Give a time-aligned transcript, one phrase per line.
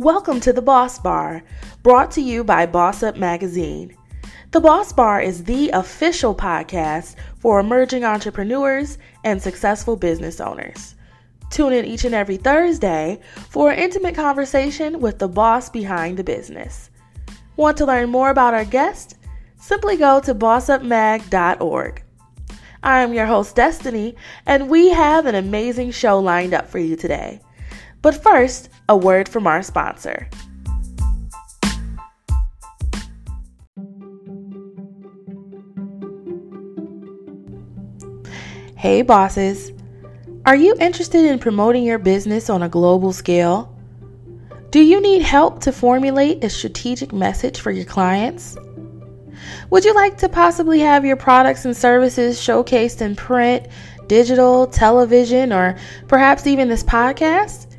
[0.00, 1.42] Welcome to the Boss Bar,
[1.82, 3.94] brought to you by Boss Up Magazine.
[4.50, 10.94] The Boss Bar is the official podcast for emerging entrepreneurs and successful business owners.
[11.50, 13.20] Tune in each and every Thursday
[13.50, 16.88] for an intimate conversation with the boss behind the business.
[17.56, 19.18] Want to learn more about our guest?
[19.58, 22.02] Simply go to bossupmag.org.
[22.82, 26.96] I am your host, Destiny, and we have an amazing show lined up for you
[26.96, 27.42] today.
[28.02, 30.28] But first, a word from our sponsor.
[38.76, 39.72] Hey, bosses.
[40.46, 43.76] Are you interested in promoting your business on a global scale?
[44.70, 48.56] Do you need help to formulate a strategic message for your clients?
[49.68, 53.66] Would you like to possibly have your products and services showcased in print,
[54.06, 55.76] digital, television, or
[56.08, 57.69] perhaps even this podcast?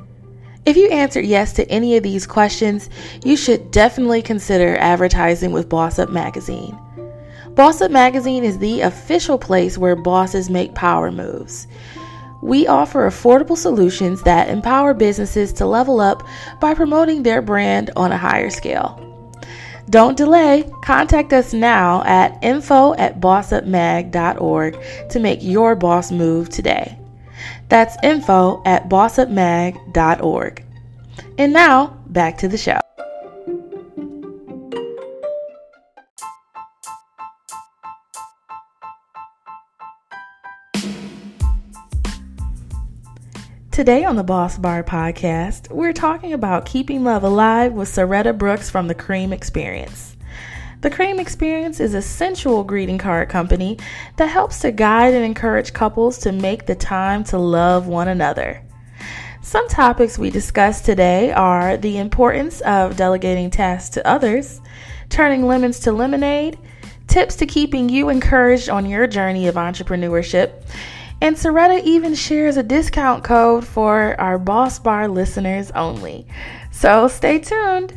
[0.63, 2.87] If you answered yes to any of these questions,
[3.23, 6.77] you should definitely consider advertising with Boss Up Magazine.
[7.55, 11.65] Boss Up Magazine is the official place where bosses make power moves.
[12.43, 16.21] We offer affordable solutions that empower businesses to level up
[16.59, 19.07] by promoting their brand on a higher scale.
[19.89, 20.69] Don't delay.
[20.83, 24.77] Contact us now at info at bossupmag.org
[25.09, 27.00] to make your boss move today.
[27.71, 30.65] That's info at bossupmag.org.
[31.37, 32.77] And now, back to the show.
[43.71, 48.69] Today on the Boss Bar podcast, we're talking about keeping love alive with Saretta Brooks
[48.69, 50.10] from the Creme Experience.
[50.81, 53.77] The Creme Experience is a sensual greeting card company
[54.15, 58.63] that helps to guide and encourage couples to make the time to love one another.
[59.43, 64.59] Some topics we discuss today are the importance of delegating tasks to others,
[65.09, 66.57] turning lemons to lemonade,
[67.05, 70.63] tips to keeping you encouraged on your journey of entrepreneurship,
[71.21, 76.25] and Saretta even shares a discount code for our Boss Bar listeners only.
[76.71, 77.95] So stay tuned.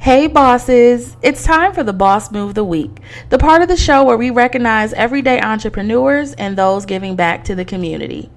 [0.00, 2.90] Hey bosses, it's time for the Boss Move of the Week,
[3.28, 7.54] the part of the show where we recognize everyday entrepreneurs and those giving back to
[7.54, 8.30] the community.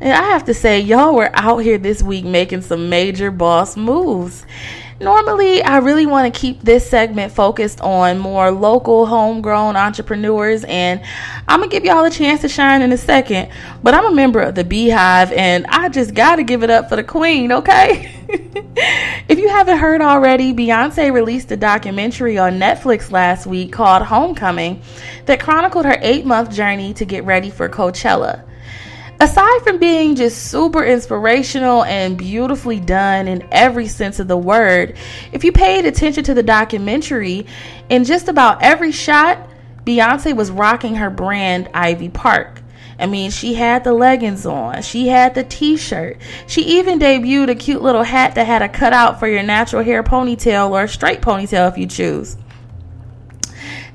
[0.00, 3.76] And I have to say, y'all were out here this week making some major boss
[3.76, 4.46] moves.
[4.98, 11.02] Normally, I really want to keep this segment focused on more local, homegrown entrepreneurs, and
[11.46, 13.50] I'm gonna give y'all a chance to shine in a second.
[13.82, 16.96] But I'm a member of the BeyHive, and I just gotta give it up for
[16.96, 18.10] the Queen, okay?
[19.28, 24.80] if you haven't heard already, Beyonce released a documentary on Netflix last week called Homecoming
[25.26, 28.44] that chronicled her eight month journey to get ready for Coachella
[29.20, 34.96] aside from being just super inspirational and beautifully done in every sense of the word,
[35.32, 37.46] if you paid attention to the documentary,
[37.88, 39.48] in just about every shot,
[39.84, 42.62] Beyonce was rocking her brand Ivy Park.
[42.98, 46.18] I mean, she had the leggings on, she had the t shirt.
[46.46, 50.02] She even debuted a cute little hat that had a cutout for your natural hair
[50.02, 52.36] ponytail or a straight ponytail if you choose.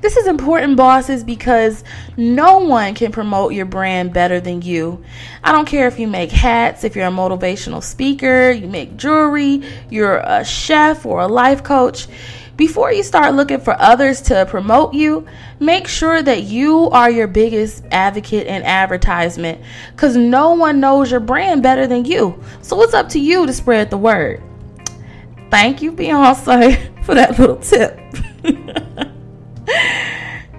[0.02, 1.84] This is important, bosses, because
[2.16, 5.04] no one can promote your brand better than you.
[5.44, 9.62] I don't care if you make hats, if you're a motivational speaker, you make jewelry,
[9.90, 12.08] you're a chef or a life coach.
[12.56, 15.24] Before you start looking for others to promote you,
[15.60, 19.60] make sure that you are your biggest advocate and advertisement
[19.92, 22.42] because no one knows your brand better than you.
[22.60, 24.42] So it's up to you to spread the word.
[25.48, 28.00] Thank you, Beyonce, for that little tip.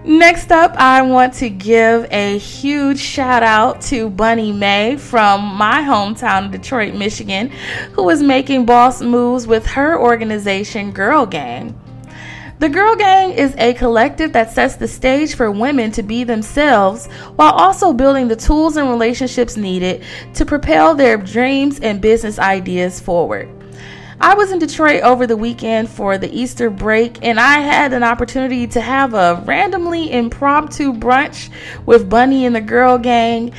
[0.06, 5.81] Next up, I want to give a huge shout out to Bunny May from my
[5.81, 7.50] hometown of Detroit, Michigan,
[7.94, 11.79] who is making boss moves with her organization, Girl Gang.
[12.59, 17.08] The Girl Gang is a collective that sets the stage for women to be themselves
[17.38, 20.03] while also building the tools and relationships needed
[20.34, 23.62] to propel their dreams and business ideas forward.
[24.23, 28.03] I was in Detroit over the weekend for the Easter break, and I had an
[28.03, 31.49] opportunity to have a randomly impromptu brunch
[31.85, 33.52] with Bunny and the girl gang.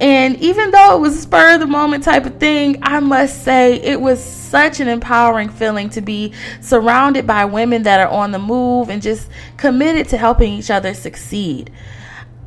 [0.00, 3.74] And even though it was spur of the moment type of thing, I must say
[3.74, 8.40] it was such an empowering feeling to be surrounded by women that are on the
[8.40, 11.70] move and just committed to helping each other succeed.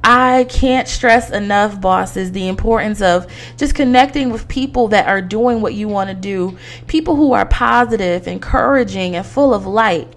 [0.03, 5.61] I can't stress enough, bosses, the importance of just connecting with people that are doing
[5.61, 6.57] what you want to do,
[6.87, 10.11] people who are positive, encouraging, and full of light.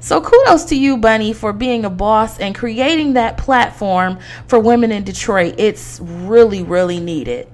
[0.00, 4.18] So kudos to you, Bunny, for being a boss and creating that platform
[4.48, 5.54] for women in Detroit.
[5.58, 7.48] It's really, really needed.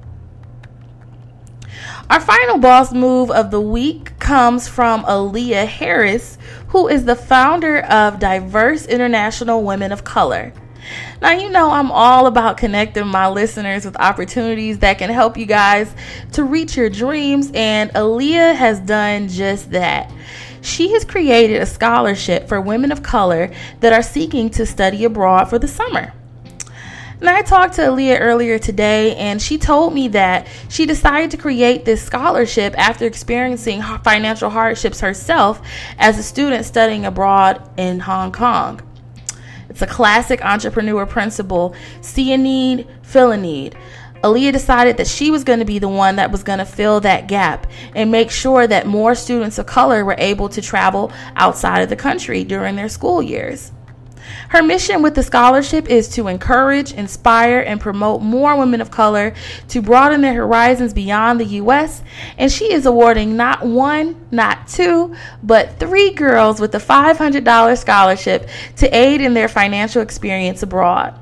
[2.08, 6.38] Our final boss move of the week comes from Aaliyah Harris,
[6.68, 10.52] who is the founder of Diverse International Women of Color.
[11.20, 15.46] Now, you know, I'm all about connecting my listeners with opportunities that can help you
[15.46, 15.94] guys
[16.32, 20.12] to reach your dreams, and Aaliyah has done just that.
[20.60, 25.50] She has created a scholarship for women of color that are seeking to study abroad
[25.50, 26.12] for the summer.
[27.20, 31.36] And I talked to Aaliyah earlier today, and she told me that she decided to
[31.36, 35.62] create this scholarship after experiencing financial hardships herself
[35.98, 38.80] as a student studying abroad in Hong Kong.
[39.74, 43.76] It's a classic entrepreneur principle see a need, fill a need.
[44.22, 47.00] Aaliyah decided that she was going to be the one that was going to fill
[47.00, 51.80] that gap and make sure that more students of color were able to travel outside
[51.80, 53.72] of the country during their school years.
[54.54, 59.34] Her mission with the scholarship is to encourage, inspire, and promote more women of color
[59.66, 62.04] to broaden their horizons beyond the U.S.
[62.38, 68.48] And she is awarding not one, not two, but three girls with a $500 scholarship
[68.76, 71.18] to aid in their financial experience abroad.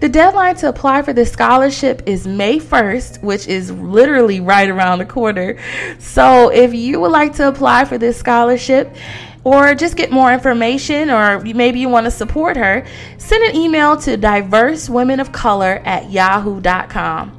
[0.00, 4.98] The deadline to apply for this scholarship is May 1st, which is literally right around
[4.98, 5.58] the corner.
[5.98, 8.96] So, if you would like to apply for this scholarship,
[9.44, 12.84] or just get more information, or maybe you want to support her,
[13.18, 17.36] send an email to diversewomenofcolor at yahoo.com.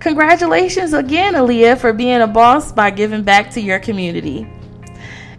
[0.00, 4.48] Congratulations again, Aaliyah, for being a boss by giving back to your community.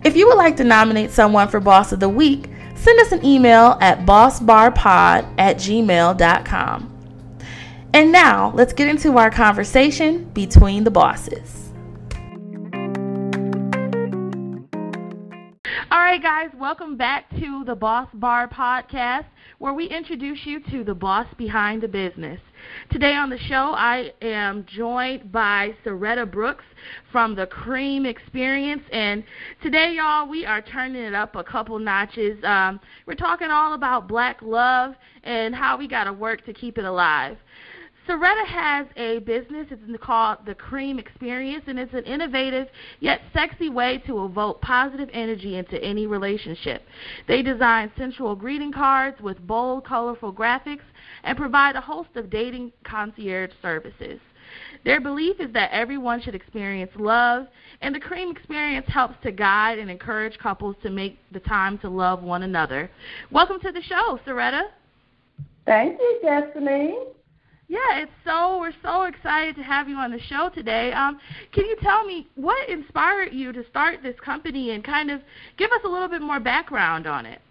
[0.03, 3.25] If you would like to nominate someone for Boss of the Week, send us an
[3.25, 6.93] email at bossbarpod at gmail.com.
[7.93, 11.66] And now, let's get into our conversation between the bosses.
[15.91, 19.25] All right, guys, welcome back to the Boss Bar Podcast,
[19.59, 22.41] where we introduce you to the boss behind the business.
[22.91, 26.63] Today on the show, I am joined by Saretta Brooks
[27.11, 28.81] from the Creme Experience.
[28.91, 29.23] And
[29.61, 32.43] today, y'all, we are turning it up a couple notches.
[32.43, 36.79] Um, we're talking all about black love and how we got to work to keep
[36.79, 37.37] it alive.
[38.07, 39.67] Saretta has a business.
[39.69, 42.67] It's called the Creme Experience, and it's an innovative
[43.01, 46.83] yet sexy way to evoke positive energy into any relationship.
[47.27, 50.85] They design sensual greeting cards with bold, colorful graphics
[51.23, 54.21] and provide a host of dating concierge services.
[54.85, 57.47] Their belief is that everyone should experience love,
[57.81, 61.89] and the Creme Experience helps to guide and encourage couples to make the time to
[61.89, 62.89] love one another.
[63.31, 64.63] Welcome to the show, Saretta.
[65.65, 66.95] Thank you, Destiny.
[67.69, 70.93] Yeah, it's so we're so excited to have you on the show today.
[70.93, 71.19] Um,
[71.51, 75.19] can you tell me what inspired you to start this company and kind of
[75.57, 77.41] give us a little bit more background on it?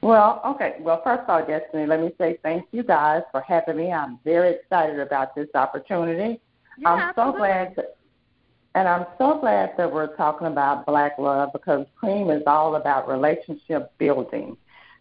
[0.00, 0.76] Well, okay.
[0.80, 3.92] Well, first of all, Destiny, let me say thank you guys for having me.
[3.92, 6.40] I'm very excited about this opportunity.
[6.78, 7.32] Yeah, I'm absolutely.
[7.32, 7.96] so glad that,
[8.76, 13.08] and I'm so glad that we're talking about black love because Creme is all about
[13.08, 14.56] relationship building.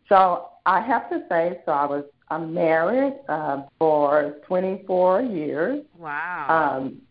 [0.09, 5.83] So I have to say, so I was I'm married uh, for 24 years.
[5.97, 6.77] Wow.
[6.79, 7.01] Um,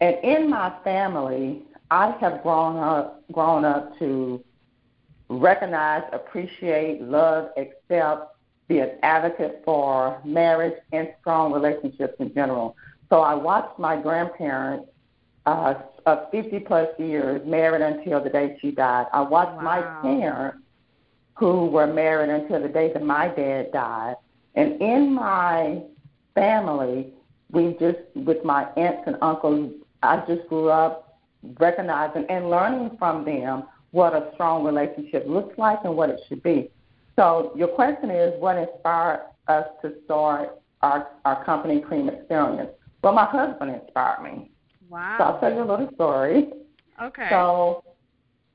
[0.00, 4.42] and in my family, I have grown up grown up to
[5.28, 8.32] recognize, appreciate, love, accept,
[8.68, 12.76] be an advocate for marriage and strong relationships in general.
[13.08, 14.88] So I watched my grandparents
[15.46, 15.74] uh,
[16.06, 19.06] of 50 plus years married until the day she died.
[19.12, 19.62] I watched Wow.
[19.62, 20.58] my parents
[21.34, 24.16] who were married until the day that my dad died.
[24.56, 25.82] And in my
[26.34, 27.12] family,
[27.50, 29.72] we just, with my aunts and uncles,
[30.02, 31.18] I just grew up
[31.58, 36.42] recognizing and learning from them what a strong relationship looks like and what it should
[36.42, 36.70] be.
[37.14, 42.70] So your question is, what inspired us to start our, our company, Creme Experience?
[43.02, 44.50] Well, my husband inspired me.
[44.90, 45.16] Wow.
[45.18, 46.48] So I'll tell you a little story.
[47.02, 47.28] Okay.
[47.30, 47.84] So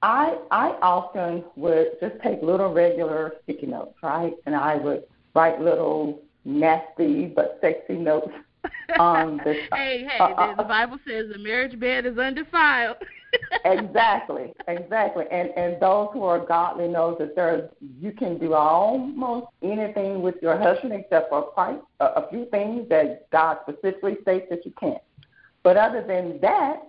[0.02, 4.34] I I often would just take little regular sticky notes, right?
[4.46, 8.32] And I would write little nasty but sexy notes
[9.00, 12.98] on the hey, hey, uh, the, the Bible says the marriage bed is undefiled.
[13.66, 15.26] exactly, exactly.
[15.32, 17.70] And and those who are godly knows that there
[18.00, 22.90] you can do almost anything with your husband except for quite a, a few things
[22.90, 25.02] that God specifically states that you can't.
[25.64, 26.84] But other than that,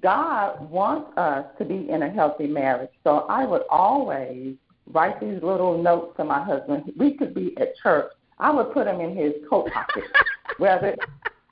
[0.00, 2.90] God wants us to be in a healthy marriage.
[3.04, 4.56] So I would always
[4.92, 6.92] write these little notes to my husband.
[6.96, 8.10] We could be at church.
[8.38, 10.04] I would put them in his coat pocket.
[10.58, 10.96] Whether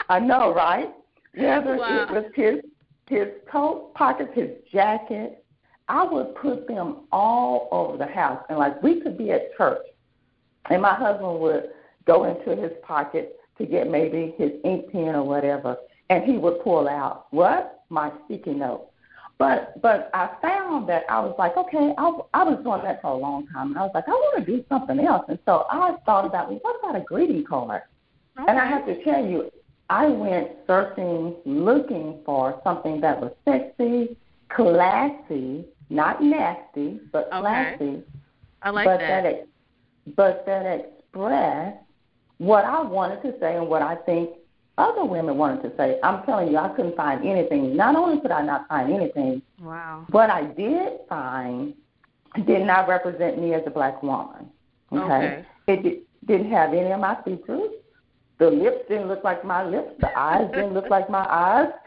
[0.09, 0.91] I know, right?
[1.35, 2.07] Whether Wow.
[2.09, 2.61] it was his
[3.09, 5.45] his coat pockets, his jacket,
[5.89, 8.43] I would put them all over the house.
[8.49, 9.87] And like we could be at church,
[10.71, 11.71] and my husband would
[12.07, 15.77] go into his pocket to get maybe his ink pen or whatever,
[16.11, 18.89] and he would pull out what my sticky note.
[19.39, 23.11] But but I found that I was like, okay, I I was doing that for
[23.11, 25.67] a long time, and I was like, I want to do something else, and so
[25.71, 27.83] I thought about, well, what about a greeting card?
[28.39, 28.51] Okay.
[28.51, 29.51] And I have to tell you,
[29.91, 34.17] I went searching, looking for something that was sexy,
[34.49, 37.41] classy, not nasty, but okay.
[37.41, 38.03] classy.
[38.63, 39.23] I like but that.
[39.23, 39.49] that
[40.17, 41.79] but that expressed
[42.39, 44.31] what I wanted to say and what I think
[44.79, 45.99] other women wanted to say.
[46.03, 47.77] I'm telling you, I couldn't find anything.
[47.77, 50.05] Not only could I not find anything, wow.
[50.11, 51.75] what I did find
[52.47, 54.51] did not represent me as a black woman.
[54.93, 55.47] Okay, okay.
[55.67, 57.71] it did, didn't have any of my features.
[58.39, 59.93] The lips didn't look like my lips.
[60.01, 61.71] The eyes didn't look like my eyes.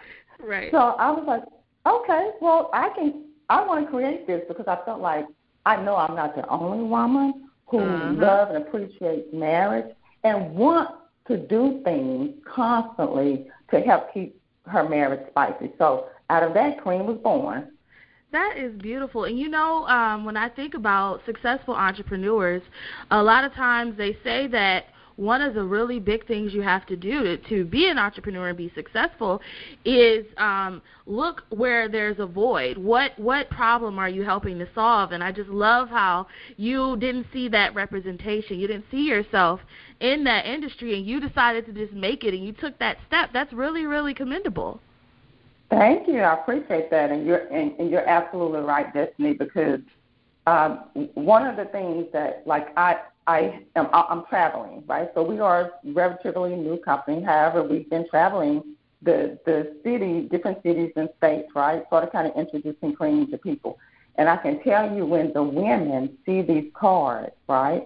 [0.41, 0.71] Right.
[0.71, 1.43] So I was like,
[1.85, 3.25] okay, well, I can.
[3.49, 5.25] I want to create this because I felt like
[5.65, 8.13] I know I'm not the only woman who uh-huh.
[8.13, 9.93] love and appreciates marriage
[10.23, 10.95] and want
[11.29, 15.71] to do things constantly to help keep her marriage spicy.
[15.77, 17.71] So out of that, Creme was born.
[18.31, 19.23] That is beautiful.
[19.23, 22.61] And you know, um, when I think about successful entrepreneurs,
[23.09, 24.85] a lot of times they say that
[25.19, 28.47] one of the really big things you have to do to, to be an entrepreneur
[28.47, 29.41] and be successful
[29.83, 32.77] is um, look where there's a void.
[32.77, 35.11] What what problem are you helping to solve?
[35.11, 38.59] And I just love how you didn't see that representation.
[38.59, 39.59] You didn't see yourself
[39.99, 43.31] in that industry, and you decided to just make it, and you took that step.
[43.33, 44.79] That's really really commendable.
[45.69, 46.21] Thank you.
[46.21, 49.81] I appreciate that, and you're and, and you're absolutely right, Destiny, because
[50.47, 50.85] um,
[51.15, 55.09] one of the things that like I I am I'm traveling, right?
[55.13, 55.71] So we are a
[56.01, 57.21] relatively new company.
[57.21, 58.55] However, we've been traveling
[59.03, 61.83] the the city, different cities and states, right?
[61.91, 63.77] Sort of kind of introducing creme to people.
[64.15, 67.83] And I can tell you when the women see these cards, right?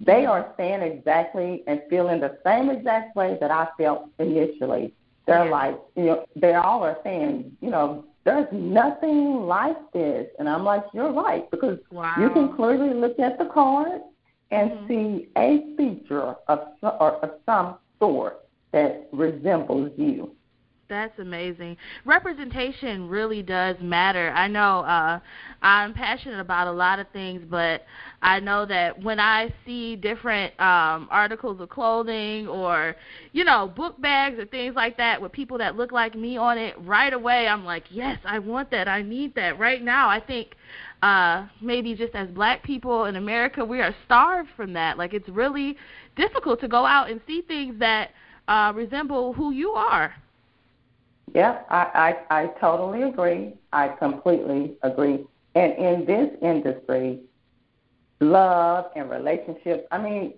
[0.00, 4.94] They are saying exactly and feeling the same exact way that I felt initially.
[5.26, 10.26] They're like, you know, they all are saying, you know, there's nothing like this.
[10.38, 12.14] And I'm like, you're right, because Wow.
[12.20, 14.00] you can clearly look at the card
[14.50, 14.88] and Mhm.
[14.88, 18.38] see a feature of some, or of some sort
[18.72, 20.36] that resembles you.
[20.88, 21.76] That's amazing.
[22.04, 24.30] Representation really does matter.
[24.30, 25.18] I know uh
[25.62, 27.84] I'm passionate about a lot of things, but
[28.22, 32.94] I know that when I see different um articles of clothing or
[33.32, 36.56] you know, book bags or things like that with people that look like me on
[36.58, 38.86] it, right away I'm like, "Yes, I want that.
[38.86, 40.54] I need that." Right now, I think
[41.02, 44.98] uh maybe just as black people in America, we are starved from that.
[44.98, 45.76] Like it's really
[46.16, 48.10] difficult to go out and see things that
[48.48, 50.14] uh resemble who you are.
[51.34, 53.54] Yeah, I, I, I totally agree.
[53.72, 55.26] I completely agree.
[55.54, 57.20] And in this industry,
[58.20, 60.34] love and relationships, I mean,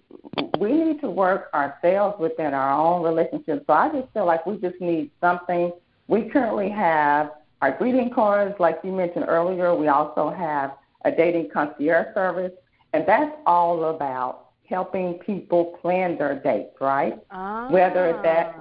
[0.59, 3.65] we need to work ourselves within our own relationships.
[3.67, 5.73] So I just feel like we just need something.
[6.09, 9.75] We currently have our greeting cards, like you mentioned earlier.
[9.75, 12.53] We also have a dating concierge service,
[12.93, 17.15] and that's all about helping people plan their dates, right?
[17.31, 17.69] Ah.
[17.71, 18.55] whether that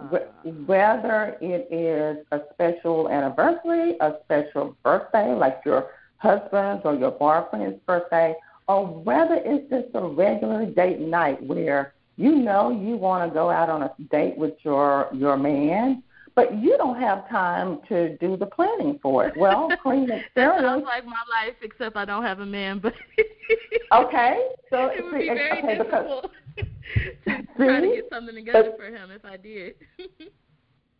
[0.65, 7.79] whether it is a special anniversary, a special birthday, like your husband's or your boyfriend's
[7.85, 8.33] birthday,
[8.67, 13.49] or whether it's just a regular date night where you know you want to go
[13.49, 16.03] out on a date with your your man,
[16.37, 19.35] but you don't have time to do the planning for it.
[19.35, 20.61] Well, Creme That Experience.
[20.61, 22.77] sounds like my life, except I don't have a man.
[22.77, 22.93] But
[23.91, 26.31] Okay, so it would see, be very okay, because difficult
[27.25, 29.75] to try to get something together for him if I did.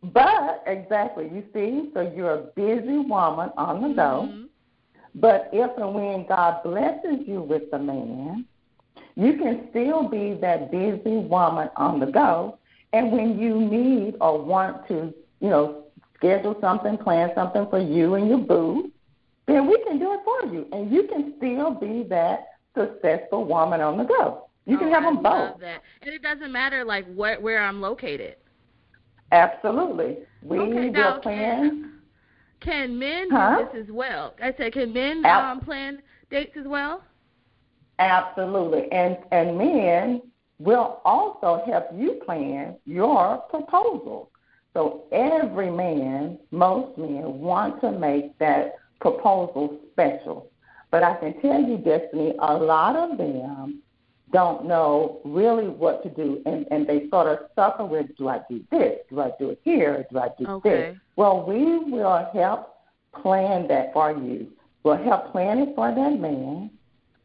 [0.02, 4.30] But exactly, you see, so you're a busy woman on the go.
[4.32, 4.46] Mhm.
[5.14, 8.46] But if and when God blesses you with the man,
[9.16, 12.58] you can still be that busy woman on the go.
[12.94, 15.84] And when you need or want to, you know,
[16.16, 18.92] schedule something, plan something for you and your boo,
[19.48, 20.68] then we can do it for you.
[20.72, 24.48] And you can still be that successful woman on the go.
[24.66, 25.60] You can Oh, have I them both.
[25.60, 25.82] that.
[26.02, 28.36] And it doesn't matter like what where I'm located.
[29.32, 30.20] Absolutely.
[30.42, 32.02] We Okay, will plan.
[32.62, 33.58] Can men Huh?
[33.58, 34.36] do this as well?
[34.42, 37.04] I said, can men um, plan dates as well?
[38.00, 38.92] Absolutely.
[38.92, 40.22] And and men
[40.60, 44.32] will also help you plan your proposal.
[44.78, 50.52] So every man, most men want to make that proposal special.
[50.92, 53.82] But I can tell you, Destiny, a lot of them
[54.32, 58.42] don't know really what to do and, and they sort of suffer with do I
[58.48, 59.00] do this?
[59.10, 60.06] Do I do it here?
[60.12, 60.70] Do I do Okay.
[60.70, 60.98] this?
[61.16, 62.76] Well we will help
[63.20, 64.52] plan that for you.
[64.84, 66.70] We'll help plan it for that man,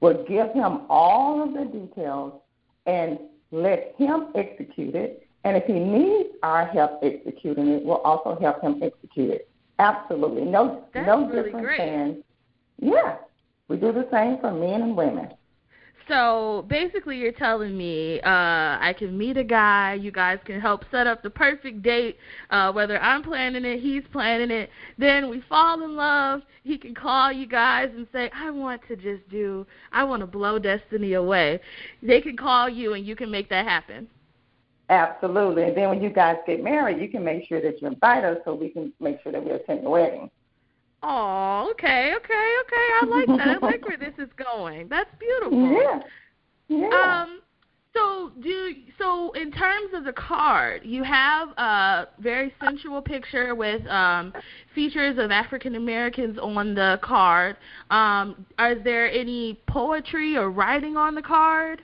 [0.01, 2.41] We'll give him all of the details,
[2.87, 3.19] and
[3.51, 5.29] let him execute it.
[5.45, 9.49] And if he needs our help executing it, we'll also help him execute it.
[9.79, 10.45] Absolutely.
[10.45, 11.79] No That's no really different great.
[11.79, 12.25] than
[12.79, 13.17] yeah.
[13.69, 15.29] We do the same for men and women.
[16.09, 19.95] So basically, you're telling me uh, I can meet a guy.
[19.95, 22.19] You guys can help set up the perfect date.
[22.51, 24.69] Uh, whether I'm planning it, he's planning it.
[24.99, 26.43] Then we fall in love.
[26.65, 29.65] He can call you guys and say, "I want to just do.
[29.93, 31.61] I want to blow destiny away."
[32.03, 34.09] They can call you, and you can make that happen.
[34.93, 35.63] Absolutely.
[35.63, 38.37] And then when you guys get married, you can make sure that you invite us
[38.45, 40.31] so we can make sure that we attend the wedding.
[41.03, 42.89] Oh, okay, okay, okay.
[43.01, 43.63] I like that.
[43.63, 44.89] I like where this is going.
[44.89, 45.73] That's beautiful.
[45.83, 46.01] Yeah.
[46.69, 47.23] Yeah.
[47.23, 47.41] Um.
[47.95, 53.87] So do so in terms of the card, you have a very sensual picture with
[53.89, 54.33] um,
[54.75, 57.57] features of African Americans on the card.
[57.91, 61.83] Um, is there any poetry or writing on the card?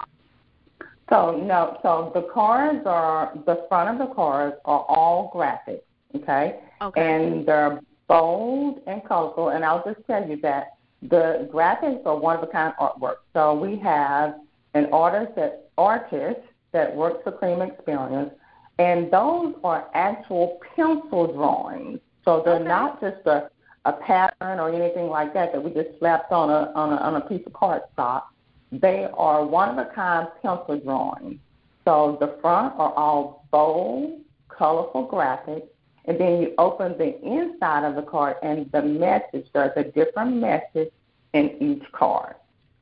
[1.11, 5.85] So no, so the cards are the front of the cards are all graphic,
[6.15, 6.61] okay?
[6.83, 7.01] Okay.
[7.01, 9.51] And they're bold and colorful.
[9.51, 13.17] And I'll just tell you that the graphics are one of a kind artwork.
[13.33, 14.35] So we have
[14.75, 16.41] an artist that artist
[16.73, 18.33] that works for Creme Experience,
[18.79, 22.01] and those are actual pencil drawings.
[22.25, 22.65] So they're Okay.
[22.65, 23.51] not just a
[23.85, 27.17] a pattern or anything like that that we just slapped on a on a on
[27.17, 28.25] a piece of cardstock.
[28.71, 31.39] They are one of a kind pencil drawings.
[31.85, 35.67] So the front are all bold, colorful graphics,
[36.05, 39.47] and then you open the inside of the card and the message.
[39.53, 40.91] There's a different message
[41.33, 42.35] in each card.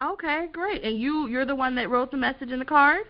[0.03, 0.83] Okay, great.
[0.85, 3.07] And you you're the one that wrote the message in the card?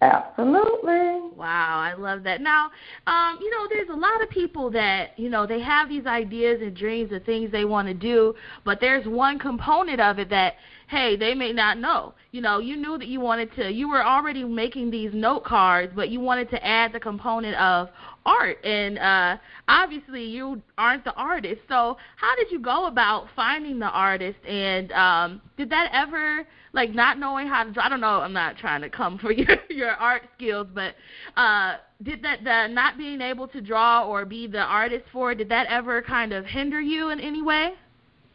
[0.00, 1.30] Absolutely.
[1.36, 2.40] Wow, I love that.
[2.40, 2.70] Now,
[3.06, 6.60] um, you know, there's a lot of people that, you know, they have these ideas
[6.60, 8.34] and dreams and things they want to do,
[8.64, 10.56] but there's one component of it that,
[10.88, 12.14] hey, they may not know.
[12.30, 15.92] You know, you knew that you wanted to, you were already making these note cards,
[15.94, 17.88] but you wanted to add the component of
[18.26, 18.62] art.
[18.64, 19.36] And uh,
[19.68, 21.62] obviously, you aren't the artist.
[21.68, 24.38] So, how did you go about finding the artist?
[24.46, 27.84] And um, did that ever, like, not knowing how to draw?
[27.84, 28.20] I don't know.
[28.20, 30.94] I'm not trying to come for your your art skills, but
[31.36, 35.34] uh, did that the not being able to draw or be the artist for?
[35.34, 37.74] Did that ever kind of hinder you in any way?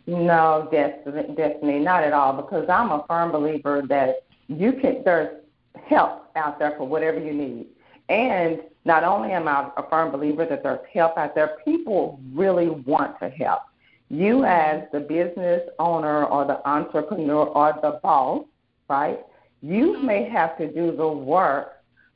[0.09, 2.33] No, definitely, definitely not at all.
[2.33, 5.03] Because I'm a firm believer that you can.
[5.03, 5.41] There's
[5.85, 7.67] help out there for whatever you need,
[8.09, 12.69] and not only am I a firm believer that there's help out there, people really
[12.69, 13.61] want to help.
[14.09, 18.45] You, as the business owner or the entrepreneur or the boss,
[18.89, 19.19] right?
[19.61, 21.73] You may have to do the work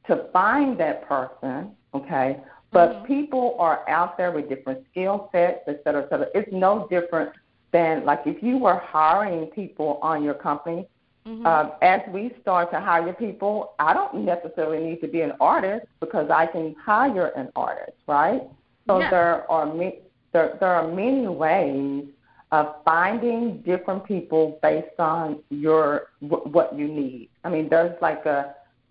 [0.07, 2.39] to find that person, okay?
[2.71, 3.05] But Mhm.
[3.05, 6.27] people are out there with different skill sets, et cetera, et cetera.
[6.33, 7.31] It's no different
[7.73, 10.87] than like if you were hiring people on your company.
[11.27, 11.45] Mhm.
[11.45, 15.85] Uh, as we start to hire people, I don't necessarily need to be an artist
[16.01, 18.41] because I can hire an artist, right?
[18.87, 19.09] So Yeah.
[19.09, 19.99] there are ma-
[20.33, 22.05] there there are many ways
[22.51, 25.83] of finding different people based on your
[26.29, 27.29] wh- what you need.
[27.45, 28.39] I mean, there's like a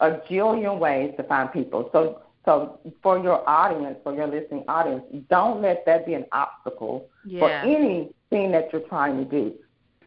[0.00, 1.80] a jillion ways to find people.
[1.92, 2.00] So
[2.44, 7.48] so for your audience, for your listening audience, don't let that be an obstacle for
[7.50, 9.54] anything that you're trying to do.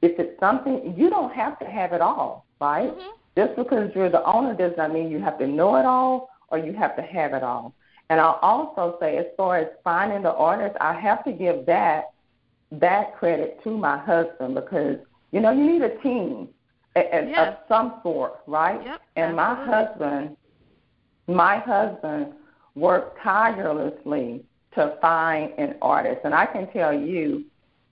[0.02, 2.92] If it's something you don't have to have it all, right?
[2.92, 3.12] Mhm.
[3.38, 6.58] Just because you're the owner does not mean you have to know it all or
[6.58, 7.74] you have to have it all.
[8.10, 12.12] And I'll also say, as far as finding the artist, I have to give that
[12.72, 14.98] that credit to my husband because
[15.32, 16.50] you know you need a team
[16.96, 17.42] a- a- Yeah.
[17.50, 18.82] of some sort, right?
[18.84, 19.74] Yep, and my absolutely.
[19.74, 20.38] husband,
[21.28, 22.34] my husband
[22.76, 27.46] worked tirelessly to find an artist, and I can tell you,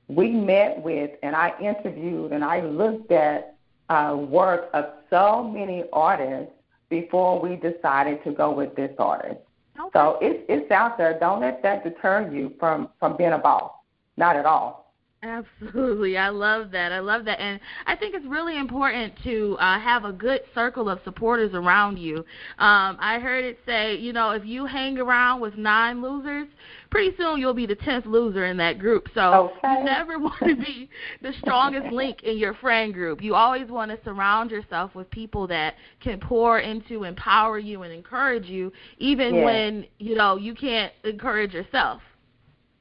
[0.08, 3.56] we met with and I interviewed and I looked at
[3.89, 6.52] uh, work of so many artists
[6.89, 9.39] before we decided to go with this artist.
[9.80, 9.89] Okay.
[9.93, 11.17] So it's it's out there.
[11.19, 13.72] Don't let that deter you from from being a boss.
[14.17, 14.83] Not at all.
[15.24, 16.18] Absolutely.
[16.18, 16.92] I love that.
[16.92, 17.40] I love that.
[17.40, 21.98] And I think it's really important to uh, have a good circle of supporters around
[21.98, 22.18] you.
[22.60, 26.48] Um, I heard it say, you know, if you hang around with nine losers,
[26.90, 29.08] pretty soon you'll be the 10th loser in that group.
[29.16, 29.78] So Okay.
[29.80, 30.90] you never want to be
[31.22, 33.22] the strongest link in your friend group.
[33.24, 37.94] You always want to surround yourself with people that can pour into, empower you, and
[37.94, 39.46] encourage you, even Yes.
[39.46, 42.02] when, you know, you can't encourage yourself.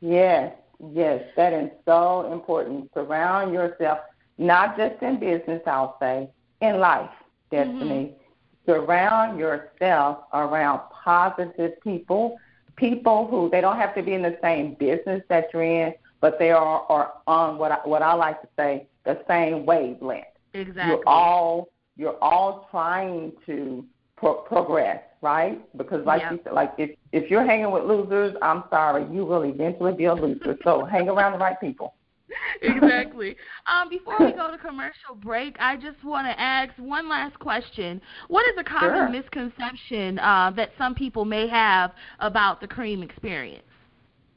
[0.00, 0.52] Yes,
[0.90, 2.90] yes, that is so important.
[2.94, 3.98] Surround yourself,
[4.38, 6.28] not just in business, I'll say,
[6.60, 7.10] in life,
[7.50, 8.14] Destiny.
[8.14, 8.70] Mm-hmm.
[8.70, 12.38] Surround yourself around positive people,
[12.76, 16.38] people who they don't have to be in the same business that you're in, but
[16.38, 20.26] they are, are on what I, what I like to say the same wavelength.
[20.54, 20.92] Exactly.
[20.92, 23.84] You're all you're all trying to
[24.16, 25.60] pro- progress, right?
[25.76, 26.32] Because like Yep.
[26.32, 30.04] you said, like if if you're hanging with losers, I'm sorry, you will eventually be
[30.04, 30.58] a loser.
[30.64, 31.94] So hang around the right people.
[32.62, 33.36] exactly.
[33.66, 38.00] Um, before we go to commercial break, I just want to ask one last question.
[38.28, 39.08] What is a common Sure.
[39.08, 43.64] misconception uh, that some people may have about the creme experience?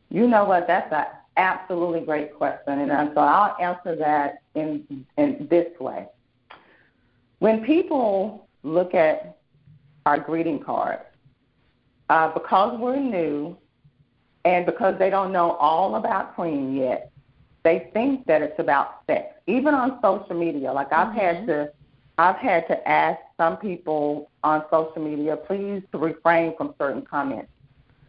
[0.10, 0.68] You know what?
[0.68, 1.06] That's an
[1.38, 6.08] absolutely great question, and uh, so I'll answer that in in this way.
[7.40, 9.38] When people look at
[10.06, 11.04] our greeting cards,
[12.10, 13.58] uh, because we're new,
[14.46, 17.12] and because they don't know all about creme yet,
[17.64, 19.34] they think that it's about sex.
[19.48, 21.72] Even on social media, like I've had to,
[22.18, 27.50] I've had to ask some people on social media, please to refrain from certain comments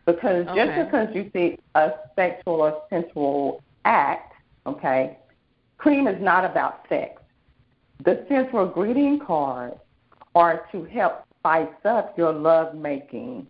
[0.07, 0.67] because Okay.
[0.67, 4.33] just because you see a sexual or sensual act,
[4.67, 5.19] okay,
[5.79, 7.21] creme is not about sex.
[8.05, 9.77] The sensual greeting cards
[10.35, 13.47] are to help spice up your love making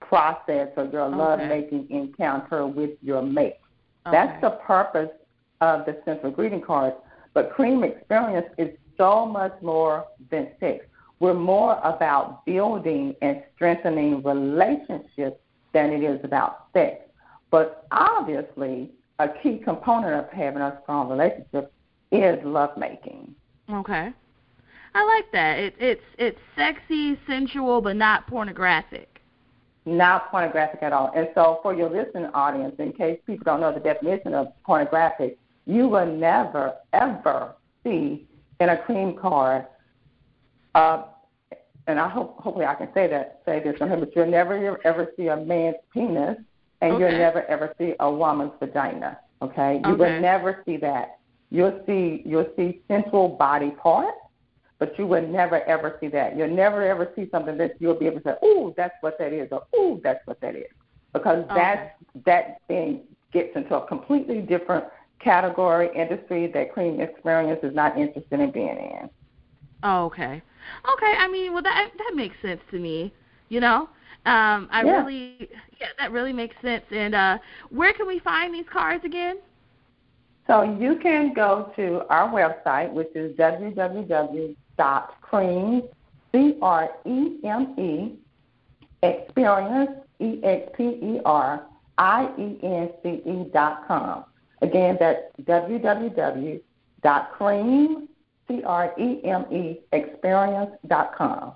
[0.00, 1.16] process or your Okay.
[1.16, 3.56] love making encounter with your mate.
[4.04, 5.10] That's the purpose
[5.60, 6.94] of the sensual greeting cards.
[7.34, 10.86] But creme experience is so much more than sex.
[11.18, 15.40] We're more about building and strengthening relationships
[15.72, 17.02] than it is about sex.
[17.50, 21.72] But obviously, a key component of having a strong relationship
[22.12, 23.34] is lovemaking.
[23.68, 24.12] Okay.
[24.96, 25.58] I like that.
[25.58, 29.20] It, it's it's sexy, sensual, but not pornographic.
[29.84, 31.12] Not pornographic at all.
[31.14, 35.36] And so, for your listening audience, in case people don't know the definition of pornographic,
[35.66, 38.26] you will never, ever see
[38.58, 39.66] in a creme card,
[40.74, 41.02] uh,
[41.86, 44.80] and I hope, hopefully, I can say that, say this on here, but you'll never
[44.86, 46.38] ever see a man's penis,
[46.80, 47.04] and Okay.
[47.04, 49.18] you'll never ever see a woman's vagina.
[49.42, 50.14] Okay, you Okay.
[50.14, 51.18] will never see that.
[51.50, 54.16] You'll see you'll see sensual body parts,
[54.78, 56.36] but you will never ever see that.
[56.36, 59.32] You'll never ever see something that you'll be able to say, "Ooh, that's what that
[59.32, 60.66] is," or "Ooh, that's what that is,"
[61.12, 61.54] because Okay.
[61.54, 64.84] that that thing gets into a completely different
[65.20, 69.10] category industry that Creme Experience is not interested in being in.
[69.82, 70.42] Oh, okay.
[70.94, 73.12] Okay, I mean, well that that makes sense to me.
[73.48, 73.88] You know,
[74.26, 74.98] um, I Yeah.
[75.02, 75.48] really,
[75.80, 76.84] yeah, that really makes sense.
[76.90, 77.38] And uh,
[77.70, 79.38] where can we find these cards again?
[80.46, 83.36] So you can go to our website, which is
[84.78, 85.82] www.creme,
[86.32, 88.18] C-R-E-M-E,
[89.02, 90.70] experience, E-X-P-E-R-I-E-N-C-E
[93.52, 94.24] dot com.
[94.62, 96.60] Again, that's www
[97.02, 98.08] dot creme
[98.48, 101.52] C-R-E-M-E, experience dot com.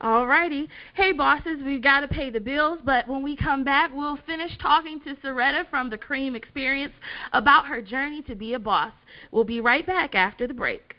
[0.00, 0.66] Alrighty.
[0.94, 4.50] Hey bosses, we've got to pay the bills, but when we come back, we'll finish
[4.58, 6.92] talking to Saretta from the Creme Experience
[7.32, 8.92] about her journey to be a boss.
[9.30, 10.96] We'll be right back after the break.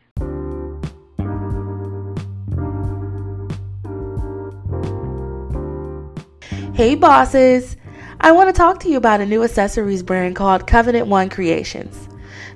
[6.73, 7.77] Hey bosses!
[8.19, 12.09] I want to talk to you about a new accessories brand called Covenant One Creations.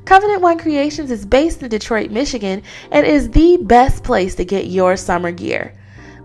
[0.05, 4.65] Covenant One Creations is based in Detroit, Michigan, and is the best place to get
[4.65, 5.75] your summer gear.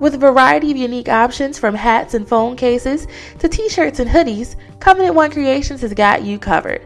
[0.00, 3.07] With a variety of unique options from hats and phone cases
[3.40, 6.81] to t shirts and hoodies, Covenant One Creations has got you covered.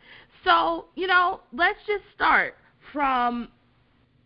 [0.44, 2.54] So, you know, let's just start
[2.92, 3.48] from,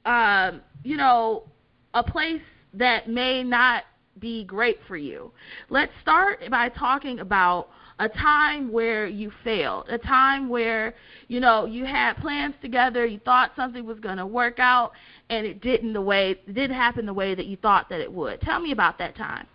[0.08, 1.44] um, you know,
[1.92, 2.40] a place
[2.72, 3.84] that may not
[4.18, 5.30] be great for you.
[5.68, 7.68] Let's start by talking about
[8.00, 10.94] a time where you failed, a time where,
[11.26, 14.92] you know, you had plans together, you thought something was going to work out
[15.28, 18.10] and it didn't the way it didn't happen the way that you thought that it
[18.10, 18.40] would.
[18.40, 19.46] Tell me about that time.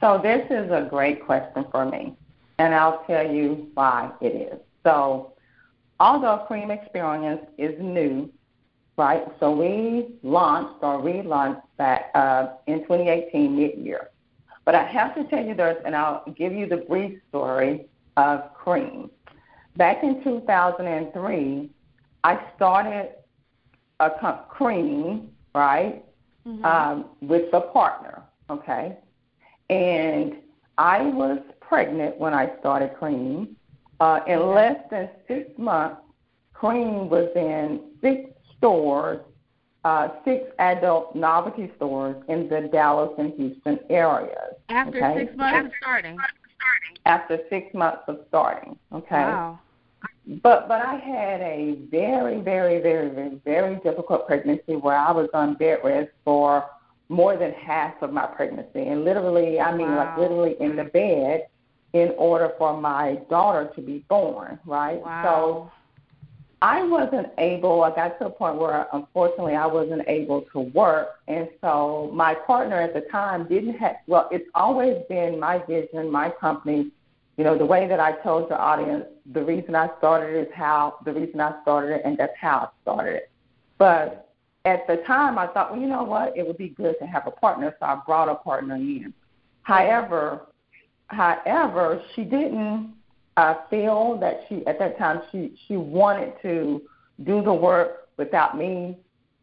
[0.00, 2.16] So this is a great question for me,
[2.58, 4.58] and I'll tell you why it is.
[4.82, 5.34] So
[6.00, 8.32] although Creme Experience is new,
[9.00, 9.24] right?
[9.40, 9.72] So we
[10.22, 14.10] launched or relaunched that uh, in 2018 mid-year.
[14.66, 17.86] But I have to tell you this, and I'll give you the brief story
[18.18, 19.10] of Creme.
[19.76, 21.70] Back in 2003,
[22.24, 23.08] I started
[24.00, 24.10] a
[24.56, 26.04] Creme, right,
[26.46, 26.64] Mhm.
[26.64, 28.22] um, with a partner,
[28.56, 28.96] okay?
[29.68, 30.28] and
[30.78, 33.56] I was pregnant when I started Creme.
[34.00, 36.00] Uh, in less than six months,
[36.54, 38.16] Creme was in six
[38.60, 39.20] stores,
[39.84, 44.54] uh, six adult novelty stores in the Dallas and Houston areas.
[44.68, 45.24] After okay?
[45.24, 46.18] six months of starting.
[47.06, 48.78] After six months of starting.
[48.92, 49.16] Okay.
[49.16, 49.58] Wow.
[50.42, 55.28] But but I had a very very very very very difficult pregnancy where I was
[55.34, 56.66] on bed rest for
[57.08, 59.96] more than half of my pregnancy, and literally I mean wow.
[59.96, 61.48] like literally in the bed
[61.94, 64.58] in order for my daughter to be born.
[64.66, 65.00] Right.
[65.00, 65.22] Wow.
[65.24, 65.72] So
[66.62, 67.82] I wasn't able.
[67.82, 72.34] I got to a point where unfortunately I wasn't able to work, and so my
[72.34, 73.96] partner at the time didn't have.
[74.06, 76.90] Well, it's always been my vision, my company
[77.40, 80.54] you know, the way that I told your audience, the reason I started it is
[80.54, 83.30] how the reason I started it, and that's how I started it.
[83.78, 84.28] But
[84.66, 87.26] at the time, I thought, well, you know what, it would be good to have
[87.26, 89.14] a partner, so I brought a partner in.
[89.62, 90.48] However,
[91.06, 92.92] however, she didn't
[93.40, 96.82] uh, feel that she at that time she she wanted to
[97.24, 98.98] do the work without me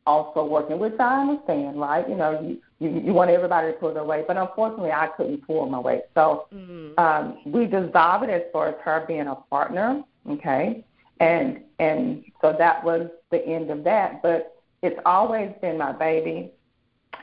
[0.05, 2.07] also working, which I understand, right?
[2.07, 5.45] You know, you you, you want everybody to pull their weight, but unfortunately, I couldn't
[5.47, 6.03] pull my weight.
[6.13, 6.99] So mm-hmm.
[6.99, 10.85] um, we dissolved it as far as her being a partner, okay,
[11.19, 14.21] and and so that was the end of that.
[14.21, 16.51] But it's always been my baby,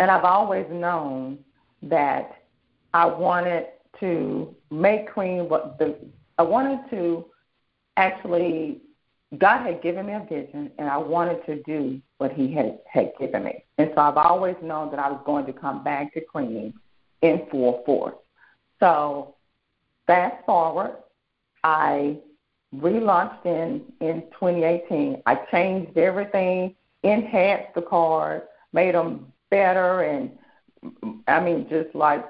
[0.01, 1.39] and I've always known
[1.83, 2.43] that
[2.93, 3.67] I wanted
[4.01, 5.97] to make Creme what the
[6.39, 7.27] I wanted to
[7.97, 8.81] actually
[9.39, 13.13] God had given me a vision, and I wanted to do what He had, had
[13.19, 13.65] given me.
[13.79, 16.75] And so I've always known that I was going to come back to Creme
[17.23, 18.15] in full force.
[18.81, 19.35] So
[20.07, 20.97] fast forward,
[21.63, 22.19] I
[22.77, 25.23] relaunched in, in 2018.
[25.27, 30.31] I changed everything, enhanced the cards, made them better, and
[31.27, 32.25] I mean, just like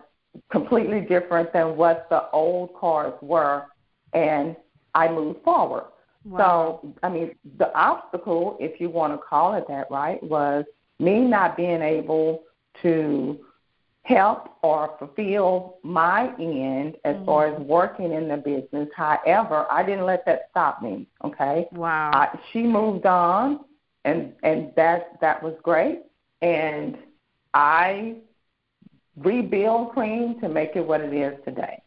[0.51, 3.67] completely different than what the old cards were.
[4.14, 4.57] And
[4.94, 5.85] I moved forward.
[6.24, 6.81] Wow.
[6.83, 10.64] So, I mean, the obstacle, if you want to call it that, right, was
[10.98, 12.44] me not being able
[12.83, 13.38] to
[14.03, 17.24] help or fulfill my end as mm-hmm.
[17.24, 18.88] far as working in the business.
[18.96, 21.07] However, I didn't let that stop me.
[21.24, 21.66] Okay.
[21.72, 22.11] Wow.
[22.14, 23.61] I, she moved on,
[24.05, 26.03] and and that that was great.
[26.42, 26.96] And
[27.55, 28.16] I
[29.16, 31.81] rebuild Creme to make it what it is today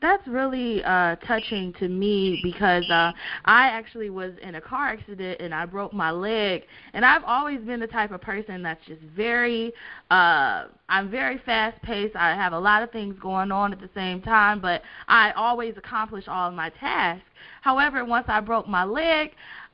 [0.00, 3.12] that's really uh touching to me because uh
[3.44, 7.60] I actually was in a car accident and I broke my leg and I've always
[7.60, 9.72] been the type of person that's just very
[10.10, 12.16] uh I'm very fast paced.
[12.16, 15.76] I have a lot of things going on at the same time, but I always
[15.76, 17.24] accomplish all of my tasks.
[17.62, 19.30] However, once I broke my leg,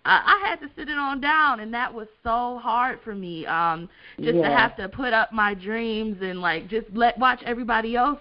[0.09, 3.45] I had to sit it on down, and that was so hard for me.
[3.47, 3.89] Um,
[4.21, 4.49] just yeah.
[4.49, 8.21] to have to put up my dreams and like just let watch everybody else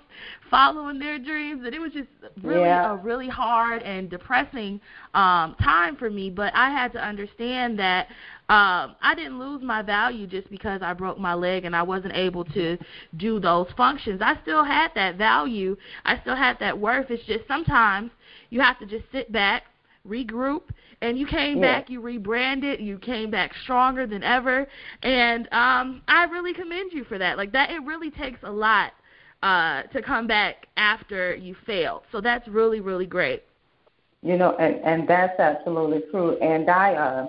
[0.49, 2.07] following their dreams, and it was just
[2.41, 2.93] really yeah.
[2.93, 4.81] a really hard and depressing
[5.13, 6.29] um, time for me.
[6.29, 8.07] But I had to understand that
[8.47, 12.13] um, I didn't lose my value just because I broke my leg and I wasn't
[12.15, 12.77] able to
[13.17, 14.21] do those functions.
[14.23, 15.75] I still had that value.
[16.03, 17.09] I still had that worth.
[17.09, 18.11] It's just sometimes
[18.49, 19.63] you have to just sit back,
[20.07, 20.61] regroup,
[21.01, 21.79] and you came yeah.
[21.79, 24.67] back, you rebranded, you came back stronger than ever,
[25.03, 27.37] and um, I really commend you for that.
[27.37, 28.93] Like that, it really takes a lot
[29.43, 32.03] uh, to come back after you failed.
[32.11, 33.43] So that's really, really great.
[34.21, 36.37] You know, and and that's absolutely true.
[36.39, 37.27] And I, uh,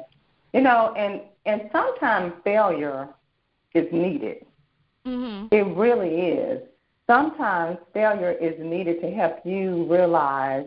[0.55, 3.09] you know, and and sometimes failure
[3.75, 4.47] is needed.
[5.07, 5.55] Mm-hmm.
[5.55, 6.63] It really is.
[7.07, 10.67] Sometimes failure is needed to help you realize,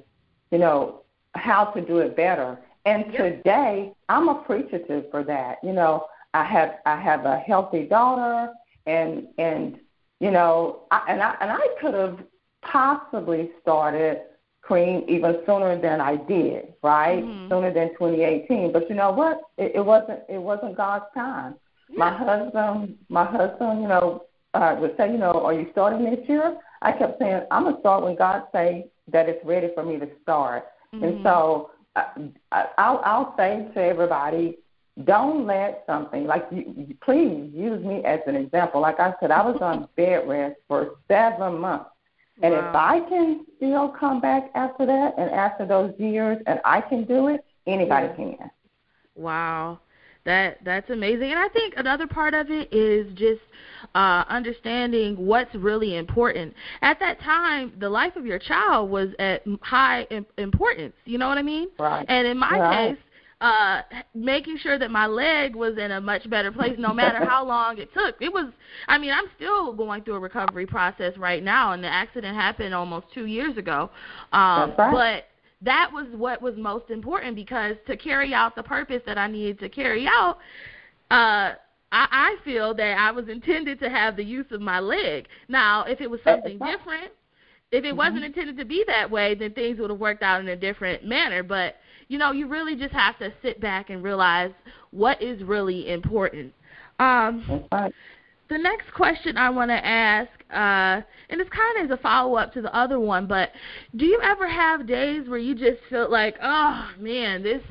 [0.51, 1.01] you know,
[1.35, 2.57] how to do it better.
[2.89, 5.59] And today, I'm appreciative for that.
[5.63, 8.51] You know, I have I have a healthy daughter,
[8.87, 9.79] and and
[10.19, 12.19] you know, I, and I and I could have
[12.63, 14.21] possibly started
[14.63, 17.23] creme even sooner than I did, right?
[17.23, 17.51] Mm-hmm.
[17.51, 18.71] Sooner than 2018.
[18.71, 19.41] But you know what?
[19.59, 21.55] It, it wasn't it wasn't God's time.
[21.89, 21.97] Yeah.
[21.99, 24.23] My husband, my husband, you know,
[24.55, 26.57] uh, would say, you know, are you starting this year?
[26.81, 30.09] I kept saying, I'm gonna start when God say that it's ready for me to
[30.23, 30.65] start.
[30.93, 31.03] Mm-hmm.
[31.03, 34.57] And so I'll I'll say to everybody,
[35.03, 38.81] don't let something like you, please use me as an example.
[38.81, 41.89] Like I said, I was on bed rest for seven months.
[42.41, 42.69] And wow.
[42.69, 47.03] if I can still come back after that and after those years and I can
[47.03, 48.15] do it, anybody yeah.
[48.15, 48.51] can.
[49.15, 49.79] Wow.
[50.29, 51.31] That that's amazing.
[51.31, 53.41] And I think another part of it is just
[53.95, 56.53] uh understanding what's really important.
[56.83, 60.05] At that time, the life of your child was at high
[60.37, 60.93] importance.
[61.05, 61.69] You know what I mean?
[61.79, 62.05] Right.
[62.07, 62.89] And in my right.
[62.89, 63.03] case,
[63.41, 63.81] uh
[64.13, 67.79] making sure that my leg was in a much better place no matter how long
[67.79, 68.15] it took.
[68.21, 68.53] It was
[68.87, 72.75] I mean, I'm still going through a recovery process right now and the accident happened
[72.75, 73.89] almost 2 years ago.
[74.31, 75.23] Um right.
[75.61, 79.59] That was what was most important because to carry out the purpose that I needed
[79.59, 80.37] to carry out,
[81.11, 81.53] uh
[81.91, 85.27] I, I feel that I was intended to have the use of my leg.
[85.47, 87.11] Now, if it was something different,
[87.71, 87.97] if it mm-hmm.
[87.97, 91.05] wasn't intended to be that way, then things would have worked out in a different
[91.05, 91.43] manner.
[91.43, 91.75] But
[92.07, 94.51] you know, you really just have to sit back and realize
[94.91, 96.53] what is really important.
[96.99, 97.65] Um,
[98.49, 102.35] the next question I want to ask, uh, and it's kind of as a follow
[102.35, 103.51] up to the other one, but
[103.95, 107.61] do you ever have days where you just feel like, oh man, this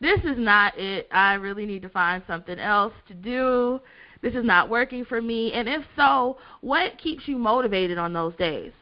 [0.00, 1.06] this is not it.
[1.12, 3.80] I really need to find something else to do.
[4.20, 5.52] This is not working for me.
[5.52, 8.72] And if so, what keeps you motivated on those days?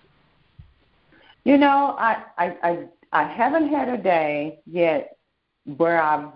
[1.44, 5.18] You know, I I I, I haven't had a day yet
[5.76, 6.30] where I've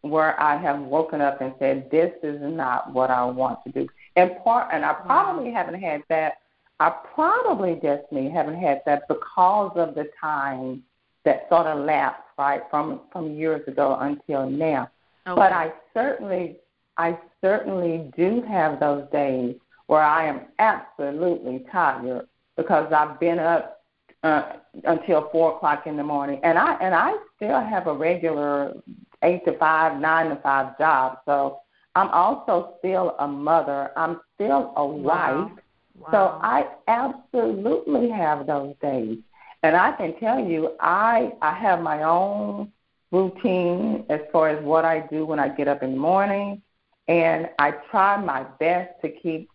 [0.00, 3.88] where I have woken up and said this is not what I want to do.
[4.16, 5.56] And part and I probably wow.
[5.56, 6.34] haven't had that.
[6.80, 7.80] I probably
[8.12, 10.82] me haven't had that because of the time
[11.24, 14.90] that sort of lapsed right from from years ago until now.
[15.26, 15.34] Okay.
[15.34, 16.56] But I certainly
[16.96, 23.82] I certainly do have those days where I am absolutely tired because I've been up
[24.22, 28.74] uh, until four o'clock in the morning, and I and I still have a regular
[29.22, 31.18] eight to five, nine to five job.
[31.24, 31.60] So
[31.94, 33.90] I'm also still a mother.
[33.96, 35.44] I'm still a wow.
[35.44, 35.58] wife.
[35.98, 36.08] Wow.
[36.10, 39.18] So I absolutely have those days.
[39.62, 42.70] And I can tell you, I I have my own
[43.10, 46.60] routine as far as what I do when I get up in the morning,
[47.08, 49.48] and I try my best to keep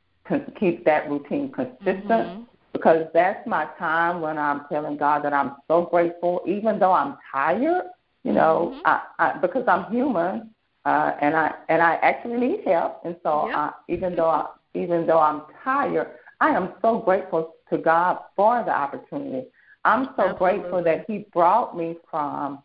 [0.59, 2.43] keep that routine consistent mm-hmm.
[2.73, 7.17] because that's my time when I'm telling God that I'm so grateful, even though I'm
[7.31, 7.83] tired.
[8.23, 8.81] You know, mm-hmm.
[8.85, 10.49] I, I, because I'm human,
[10.89, 13.55] uh, and I and I actually need help, and so yep.
[13.55, 16.07] I, even though I, even though I'm tired,
[16.39, 19.47] I am so grateful to God for the opportunity
[19.85, 20.37] I'm so Absolutely.
[20.37, 22.63] grateful that He brought me from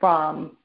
[0.00, 0.56] from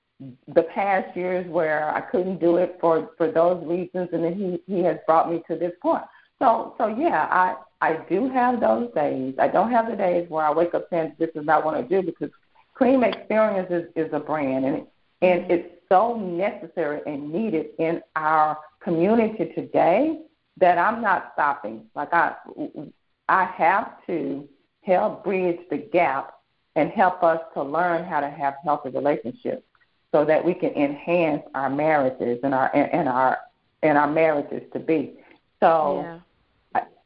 [0.54, 4.74] the past years where I couldn't do it for for those reasons, and then He
[4.74, 6.04] He has brought me to this point.
[6.40, 9.36] So so yeah, I I do have those days.
[9.40, 11.80] I don't have the days where I wake up saying this is not what I
[11.80, 12.30] want to do because
[12.74, 14.88] Creme Experience is, is a brand, and
[15.22, 15.52] and mm-hmm.
[15.52, 20.22] it's so necessary and needed in our community today
[20.58, 21.84] that I'm not stopping.
[21.96, 22.36] Like I
[23.28, 24.48] I have to
[24.84, 26.36] help bridge the gap
[26.78, 29.64] and help us to learn how to have healthy relationships
[30.14, 33.38] so that we can enhance our marriages and our and our
[33.84, 35.16] and our marriages to be.
[35.60, 36.20] So yeah.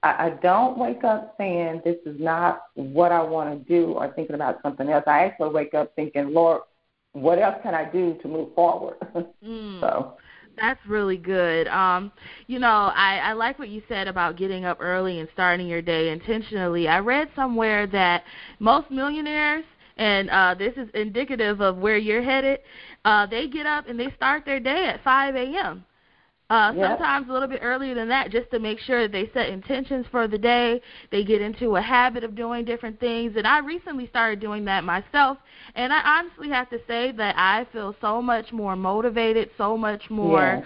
[0.04, 4.10] I, I don't wake up saying this is not what I want to do or
[4.10, 5.06] thinking about something else.
[5.08, 6.62] I actually wake up thinking, Lord,
[7.15, 8.97] what else can I do to move forward?
[9.45, 9.80] Mm.
[9.80, 10.13] so
[10.58, 11.67] that's really good.
[11.67, 12.12] Um,
[12.47, 15.84] you know, I, I like what you said about getting up early and starting your
[15.84, 16.88] day intentionally.
[16.88, 18.23] I read somewhere that
[18.60, 19.63] most millionaires,
[19.97, 22.60] and uh, this is indicative of where you're headed,
[23.04, 25.86] uh, they get up and they start their day at 5 a.m.
[26.49, 26.91] Uh, yep.
[26.91, 30.05] Sometimes a little bit earlier than that, just to make sure that they set intentions
[30.12, 30.79] for the day.
[31.10, 34.84] They get into a habit of doing different things, and I recently started doing that
[34.84, 35.39] myself.
[35.73, 40.10] And I honestly have to say that I feel so much more motivated, so much
[40.12, 40.63] more.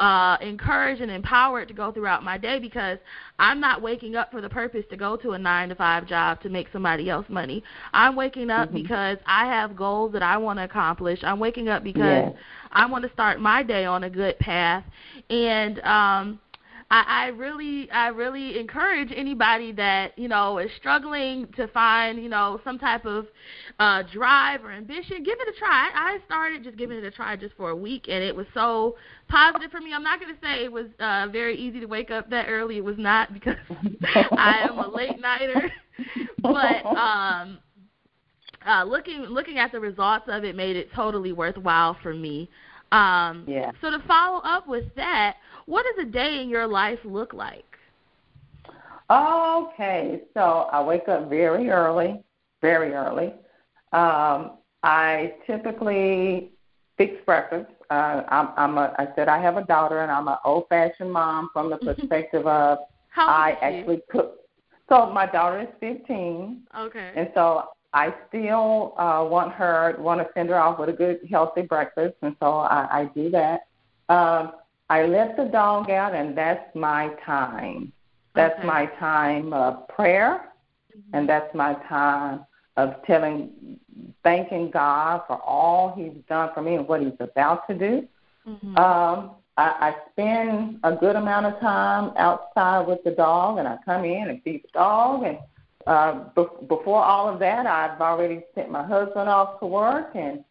[0.00, 2.98] Uh, encouraged and empowered to go throughout my day because
[3.38, 6.40] I'm not waking up for the purpose to go to a nine to five job
[6.40, 7.62] to make somebody else money.
[7.92, 8.82] I'm waking up mm-hmm.
[8.82, 11.20] because I have goals that I want to accomplish.
[11.22, 12.32] I'm waking up because
[12.72, 14.84] I want to start my day on a good path.
[15.28, 16.40] And um
[16.90, 22.28] I, I really I really encourage anybody that, you know, is struggling to find, you
[22.28, 23.26] know, some type of
[23.78, 25.90] uh drive or ambition, give it a try.
[25.94, 28.96] I started just giving it a try just for a week and it was so
[29.28, 29.92] positive for me.
[29.94, 32.78] I'm not gonna say it was uh very easy to wake up that early.
[32.78, 33.56] It was not because
[34.10, 35.70] I am a late nighter.
[36.42, 37.58] but um
[38.66, 42.50] uh looking looking at the results of it made it totally worthwhile for me.
[42.92, 43.70] Um yeah.
[43.80, 47.64] so to follow up with that, what does a day in your life look like?
[49.10, 52.22] Okay, so I wake up very early,
[52.62, 53.34] very early.
[53.92, 56.52] Um, I typically
[56.96, 57.70] fix breakfast.
[57.90, 61.50] Uh, I'm, I'm a, I said I have a daughter, and I'm an old-fashioned mom
[61.52, 62.78] from the perspective of
[63.08, 64.36] How I actually cook.
[64.88, 66.62] So my daughter is 15.
[66.78, 67.12] Okay.
[67.16, 71.20] And so I still uh, want her, want to send her off with a good,
[71.28, 73.66] healthy breakfast, and so I, I do that.
[74.08, 74.52] Um,
[74.88, 77.92] I let the dog out, and that's my time.
[78.34, 78.66] That's okay.
[78.66, 80.52] my time of prayer,
[80.96, 81.16] mm-hmm.
[81.16, 82.44] and that's my time
[82.76, 83.78] of telling
[84.22, 88.08] thanking God for all He's done for me and what He's about to do.
[88.46, 88.76] Mm-hmm.
[88.76, 93.78] Um, I, I spend a good amount of time outside with the dog, and I
[93.84, 95.24] come in and feed the dog.
[95.24, 95.38] And
[95.86, 100.44] uh, be- before all of that, I've already sent my husband off to work, and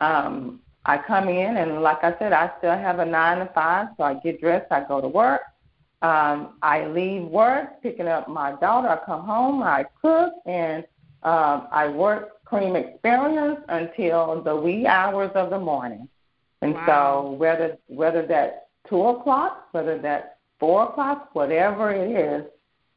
[0.00, 3.88] um, I come in, and like I said, I still have a nine to five,
[3.96, 5.42] so I get dressed, I go to work.
[6.02, 8.88] Um, I leave work, picking up my daughter.
[8.88, 10.84] I come home, I cook, and
[11.22, 16.08] um, I work Creme Experience until the wee hours of the morning.
[16.62, 16.86] And Wow.
[16.86, 18.56] so whether whether that's
[18.88, 20.28] two o'clock, whether that's
[20.60, 22.44] four o'clock, whatever it is,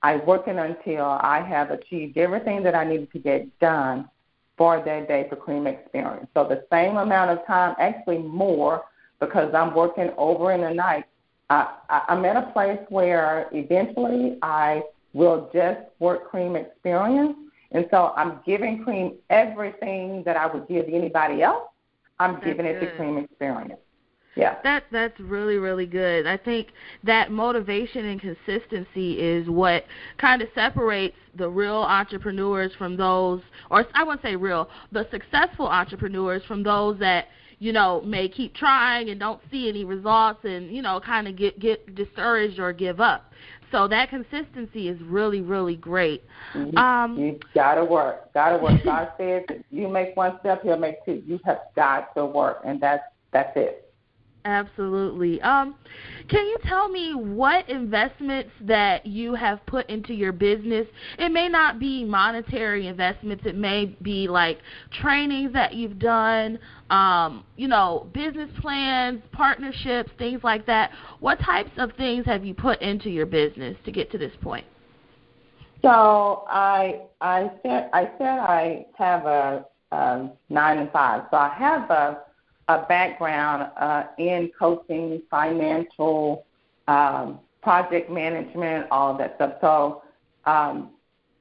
[0.01, 4.09] I working until I have achieved everything that I needed to get done
[4.57, 6.27] for that day for Creme Experience.
[6.33, 8.83] So the same amount of time, actually more,
[9.19, 11.05] because I'm working over in the night.
[11.49, 14.83] I, I, I'm at a place where eventually I
[15.13, 17.35] will just work Creme Experience,
[17.71, 21.63] and so I'm giving Creme everything that I would give anybody else.
[22.19, 22.79] I'm That's giving it good.
[22.81, 22.97] to mm-hmm.
[22.97, 23.79] Creme Experience.
[24.35, 24.55] Yeah.
[24.63, 26.25] That that's really really good.
[26.25, 26.67] I think
[27.03, 29.85] that motivation and consistency is what
[30.17, 35.67] kind of separates the real entrepreneurs from those or I wouldn't say real, but successful
[35.67, 37.27] entrepreneurs from those that
[37.59, 41.35] you know may keep trying and don't see any results and you know kind of
[41.35, 43.31] get get discouraged or give up.
[43.71, 46.23] So that consistency is really really great.
[46.55, 48.33] You, Um, you gotta work.
[48.33, 48.81] Gotta work.
[48.85, 51.21] God says if you make one step, He'll make two.
[51.25, 53.88] You have got to work, and that's that's it.
[54.45, 55.41] Absolutely.
[55.41, 55.75] Um,
[56.29, 60.87] can you tell me what investments that you have put into your business?
[61.17, 63.43] It may not be monetary investments.
[63.45, 64.59] It may be like
[65.01, 66.57] trainings that you've done,
[66.89, 70.91] um, you know, business plans, partnerships, things like that.
[71.19, 74.65] What types of things have you put into your business to get to this point?
[75.81, 81.23] So I I said I said I have a, um nine and five.
[81.29, 82.21] So I have a
[82.69, 86.45] a background uh, in coaching, financial,
[86.87, 89.53] um, project management, all that stuff.
[89.59, 90.03] So
[90.45, 90.91] um,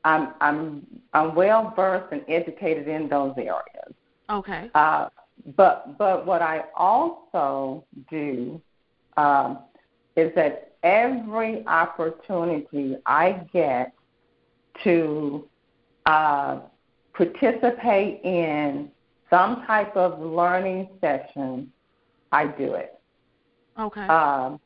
[0.04, 3.94] I'm I'm I'm well versed and educated in those areas.
[4.30, 4.70] Okay.
[4.74, 5.08] Uh,
[5.54, 8.60] but but what I also do
[9.18, 9.58] um,
[10.16, 13.92] is that every opportunity I get
[14.84, 15.46] to
[16.06, 16.60] uh,
[17.12, 18.90] participate in
[19.30, 21.72] some type of learning session,
[22.32, 22.98] I do it.
[23.78, 24.06] Okay.
[24.06, 24.60] Um,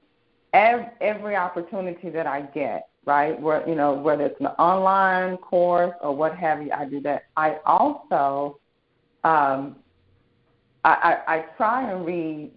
[0.53, 5.95] every, every opportunity that I get, right, where you know whether it's an online course
[6.01, 7.25] or what have you, I do that.
[7.37, 8.59] I also
[9.25, 9.77] um,
[10.85, 10.91] I,
[11.27, 12.51] I, I try and read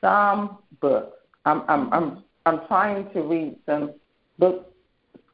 [0.00, 1.16] some books.
[1.44, 3.94] I'm, I'm, I'm, I'm trying to read some
[4.38, 4.66] books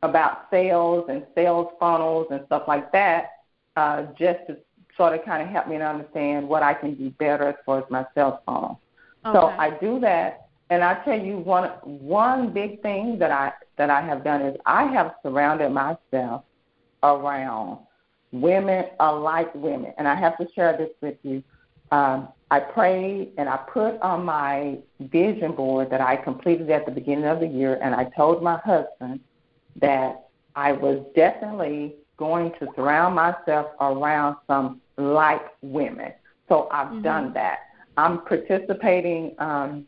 [0.03, 3.31] about sales and sales funnels and stuff like that,
[3.77, 4.57] uh, just to
[4.99, 7.79] sort of kind of help me to understand what I can do better as far
[7.79, 8.81] as my sales funnel.
[9.25, 13.91] So I do that, and I tell you one one big thing that I that
[13.91, 16.45] I have done is I have surrounded myself
[17.03, 17.79] around
[18.33, 21.43] women alike women, and I have to share this with you.
[21.91, 26.93] Um, I prayed and I put on my vision board that I completed at the
[26.93, 29.21] beginning of the year, and I told my husband
[29.77, 36.13] that I was definitely going to surround myself around some like women.
[36.49, 37.03] So I've Mhm.
[37.03, 37.61] done that.
[37.97, 39.87] I'm participating um,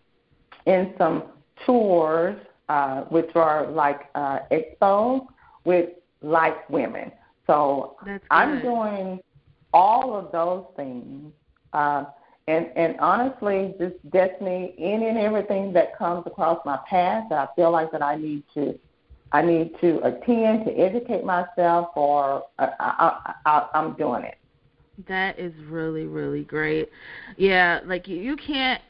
[0.66, 1.24] in some
[1.66, 2.36] tours,
[2.68, 5.26] uh, which are like uh, expos
[5.64, 5.90] with
[6.22, 7.12] like women.
[7.46, 7.96] So
[8.30, 9.20] I'm doing
[9.72, 11.32] all of those things.
[11.72, 12.04] Uh,
[12.48, 17.54] and, and honestly, just destiny, any and everything that comes across my path that I
[17.54, 18.78] feel like that I need to,
[19.32, 24.39] I need to attend to educate myself, or uh, I, I, I, I'm doing it.
[25.08, 26.90] That is really, really great.
[27.36, 28.80] Yeah, like you, you can't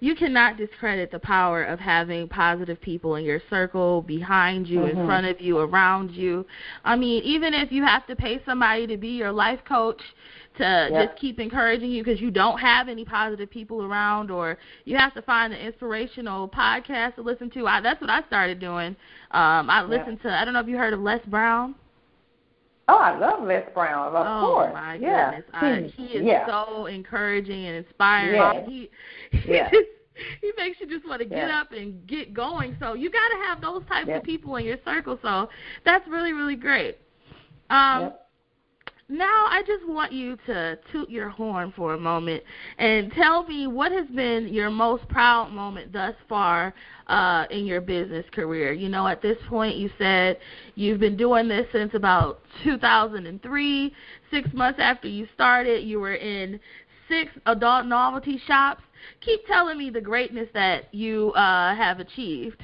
[0.00, 4.96] you cannot discredit the power of having positive people in your circle, behind you, in
[4.96, 5.06] Mhm.
[5.06, 6.46] front of you, around you.
[6.84, 10.02] I mean, even if you have to pay somebody to be your life coach
[10.56, 11.06] to Yeah.
[11.06, 15.14] just keep encouraging you because you don't have any positive people around, or you have
[15.14, 17.66] to find an inspirational podcast to listen to.
[17.66, 18.94] I, that's what I started doing.
[19.30, 20.32] Um, I listened to.
[20.32, 21.74] I don't know if you heard of Les Brown.
[22.90, 24.68] Oh, I love Les Brown, of oh course.
[24.70, 25.30] Oh my yeah.
[25.30, 26.46] goodness, I, he is yeah.
[26.46, 28.34] so encouraging and inspiring.
[28.34, 28.64] Yeah.
[28.64, 28.90] He
[29.38, 29.70] he, Yeah.
[29.70, 29.88] just,
[30.40, 31.60] he makes you just want to get Yeah.
[31.60, 32.76] up and get going.
[32.80, 35.18] So you got to have those types of people in your circle.
[35.22, 35.48] So
[35.84, 36.96] that's really really great.
[37.70, 38.27] Um, Yep.
[39.08, 42.42] Now I just want you to toot your horn for a moment
[42.78, 46.74] and tell me what has been your most proud moment thus far
[47.06, 48.72] uh, in your business career.
[48.72, 50.38] You know, at this point, you said
[50.74, 53.94] you've been doing this since about 2003.
[54.30, 56.60] Six months after you started, you were in
[57.08, 58.82] six adult novelty shops.
[59.20, 62.62] Keep telling me the greatness that you uh, have achieved.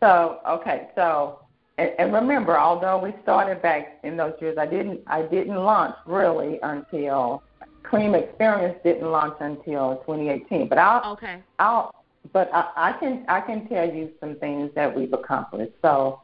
[0.00, 1.40] So, okay, so
[1.80, 5.96] and, and remember, although we started back in those years, I didn't I didn't launch
[6.06, 7.42] really until
[7.82, 10.68] Creme Experience didn't launch until 2018.
[10.68, 11.42] But I'll okay.
[11.58, 11.94] I'll
[12.32, 15.72] but I, I can I can tell you some things that we've accomplished.
[15.80, 16.20] So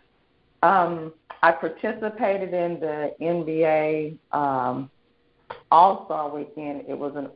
[0.63, 4.91] um, I participated in the NBA um,
[5.71, 6.85] All Star Weekend.
[6.87, 7.31] It was an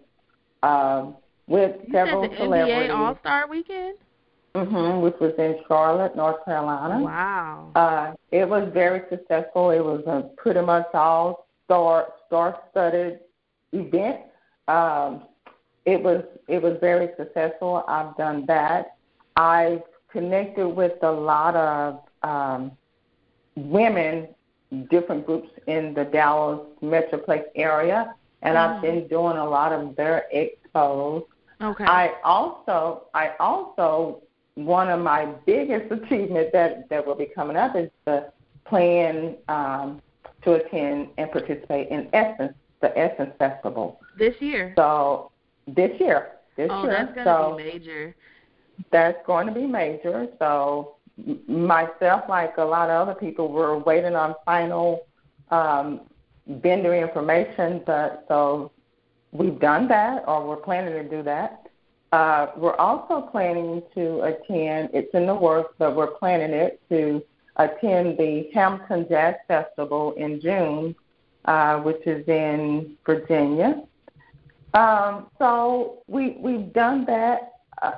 [0.62, 1.16] um,
[1.46, 2.90] with you several said the celebrities.
[2.90, 3.96] NBA All Star Weekend.
[4.54, 7.02] Hmm which was in Charlotte, North Carolina.
[7.02, 7.70] Wow.
[7.74, 9.70] Uh, it was very successful.
[9.70, 13.20] It was a pretty much all star star studded
[13.72, 14.20] event.
[14.66, 15.22] Um,
[15.84, 17.84] it was it was very successful.
[17.86, 18.96] I've done that.
[19.36, 22.72] I've connected with a lot of um,
[23.56, 24.28] women,
[24.90, 28.82] different groups in the Dallas Metroplex area, and I've Mhm.
[28.82, 31.24] been doing a lot of their expos.
[31.62, 31.84] Okay.
[31.84, 34.22] I also I also
[34.66, 38.32] one of my biggest achievements that that will be coming up is the
[38.64, 40.00] plan um,
[40.42, 44.00] to attend and participate in Essence, the Essence Festival.
[44.18, 44.72] this year.
[44.76, 45.30] So
[45.66, 48.14] this year, this oh, year, that's gonna so be major.
[48.90, 50.28] that's going to be major.
[50.38, 50.96] So
[51.46, 55.06] myself, like a lot of other people, were waiting on final
[55.50, 56.02] um,
[56.46, 57.82] vendor information.
[57.86, 58.72] But so
[59.32, 61.59] we've done that, or we're planning to do that.
[62.12, 64.90] Uh, we're also planning to attend.
[64.92, 67.22] It's in the works, but we're planning it to
[67.56, 70.94] attend the Hampton Jazz Festival in June,
[71.44, 73.82] uh, which is in Virginia.
[74.74, 77.54] Um, so we we've done that.
[77.82, 77.92] Uh,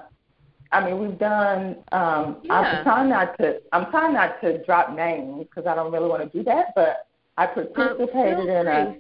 [0.73, 1.77] I mean, we've done.
[1.93, 2.55] Um, Yeah.
[2.55, 3.61] I'm trying not to.
[3.73, 6.75] I'm trying not to drop names because I don't really want to do that.
[6.75, 7.07] But
[7.39, 8.97] I Uh, participated in a.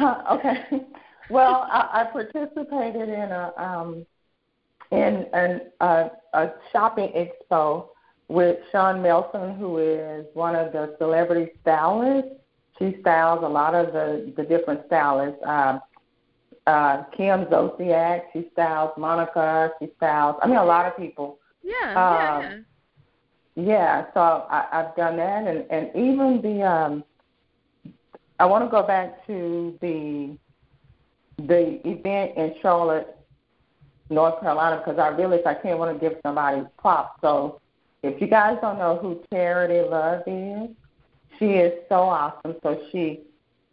[0.00, 0.82] Huh, okay.
[1.30, 4.06] Well, I, I participated in a um,
[4.90, 7.88] in an, a, a shopping expo
[8.28, 12.30] with Sean Melson, who is one of the celebrity stylists.
[12.78, 15.40] She styles a lot of the the different stylists.
[15.44, 15.80] Um,
[16.66, 19.72] uh, Kim Zolciak, she styles Monica.
[19.80, 20.36] She styles.
[20.42, 21.38] I mean, a lot of people.
[21.62, 22.58] yeah, Um, yeah, yeah.
[23.56, 27.04] Yeah, so I, I've done that, and and even the um,
[28.38, 30.36] I want to go back to the
[31.46, 33.16] the event in Charlotte,
[34.08, 37.20] North Carolina, because I realized I can't want to give somebody props.
[37.20, 37.60] So,
[38.02, 40.70] if you guys don't know who Charity Love is,
[41.38, 42.56] she is so awesome.
[42.62, 43.20] So she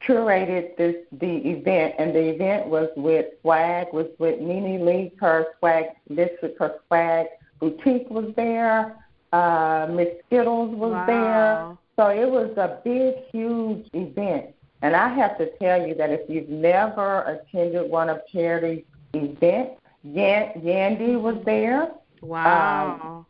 [0.06, 5.12] curated this the event, and the event was with Swag, was with Nene Lee.
[5.20, 7.28] Her Swag District, her Swag
[7.60, 8.96] boutique was there.
[9.34, 11.06] Uh, Miss Skittles was Wow.
[11.06, 11.78] there.
[11.96, 14.54] So it was a big, huge event.
[14.82, 19.82] And I have to tell you that if you've never attended one of Charity's events,
[20.04, 21.92] Yan- Yandy was there.
[22.22, 23.26] Wow.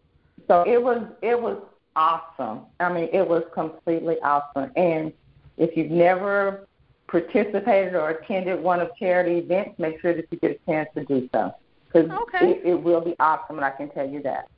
[0.48, 1.62] So it was it was
[1.95, 2.62] awesome.
[2.80, 4.72] I mean, it was completely awesome.
[4.76, 5.12] And
[5.58, 6.68] if you've never
[7.08, 11.06] participated or attended one of charity events, make sure that you get a chance to
[11.06, 11.54] do so
[11.86, 12.52] because Okay.
[12.52, 14.50] it, it will be awesome, and I can tell you that.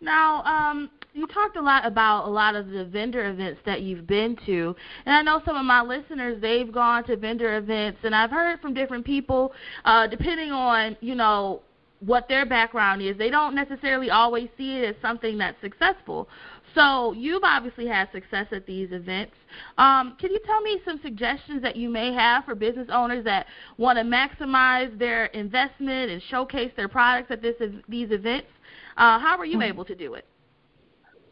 [0.00, 4.06] Now, um, you talked a lot about a lot of the vendor events that you've
[4.06, 8.14] been to, and I know some of my listeners they've gone to vendor events, and
[8.14, 9.52] I've heard from different people,
[9.84, 11.62] uh, depending on you know
[12.00, 16.28] what their background is, they don't necessarily always see it as something that's successful.
[16.74, 19.34] So you've obviously had success at these events.
[19.76, 23.46] Um, can you tell me some suggestions that you may have for business owners that
[23.76, 27.56] want to maximize their investment and showcase their products at this
[27.88, 28.48] these events?
[28.96, 30.24] Uh, how were you able to do it?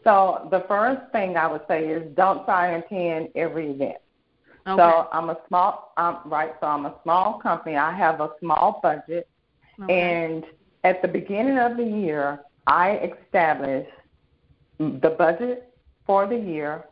[0.09, 3.98] So the first thing I would say is don't try and attend every event.
[4.66, 4.76] Okay.
[4.76, 6.54] So I'm a small, um, right?
[6.62, 7.76] So I'm a small company.
[7.76, 9.28] I have a small budget,
[9.82, 10.00] okay.
[10.00, 10.44] and
[10.82, 13.90] at the beginning of the year, I established
[14.78, 15.74] the budget
[16.06, 16.84] for the year,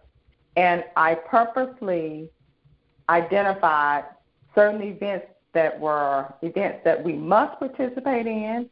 [0.57, 2.29] and I purposely
[3.09, 4.05] identified
[4.55, 8.69] certain events that were events that we must participate in,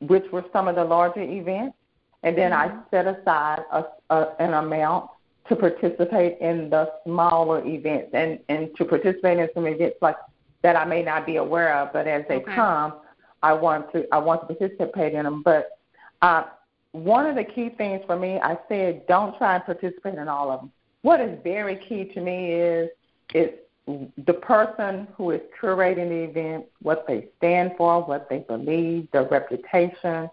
[0.00, 1.76] which were some of the larger events,
[2.22, 5.10] and then I set aside a, a, an amount
[5.48, 10.16] to participate in the smaller events and, and to participate in some events like
[10.62, 12.54] that I may not be aware of, but as they Okay.
[12.54, 13.00] come,
[13.42, 15.42] I want to I want to participate in them.
[15.42, 15.78] But
[16.20, 16.44] uh,
[16.92, 20.50] one of the key things for me, I said, don't try and participate in all
[20.50, 20.72] of them.
[21.02, 22.90] What is very key to me is
[23.32, 23.56] it's
[24.26, 29.26] the person who is curating the event, what they stand for, what they believe, their
[29.26, 30.28] reputation.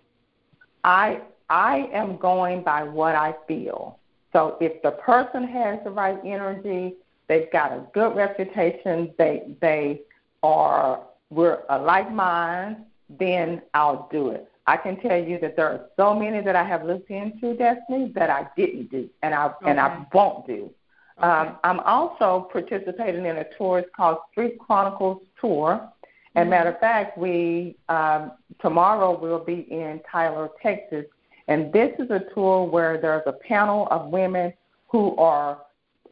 [0.84, 4.00] I I am going by what I feel.
[4.34, 6.96] So if the person has the right energy,
[7.28, 10.02] they've got a good reputation, they they
[10.44, 12.78] are we're a like mind,
[13.10, 14.50] then I'll do it.
[14.66, 18.12] I can tell you that there are so many that I have looked into, Destiny,
[18.16, 19.70] that I didn't do, and I okay.
[19.70, 20.70] and I won't do.
[21.18, 21.28] Okay.
[21.28, 23.80] Um, I'm also participating in a tour.
[23.80, 25.90] It's called Street Chronicles Tour.
[26.36, 26.50] And mm-hmm.
[26.52, 31.06] matter of fact, we um, tomorrow we'll be in Tyler, Texas,
[31.48, 34.54] and this is a tour where there's a panel of women
[34.88, 35.60] who are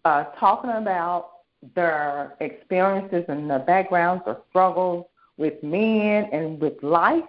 [0.06, 1.32] uh, talking about
[1.76, 5.06] their experiences and their backgrounds or struggles
[5.38, 7.24] with men and with life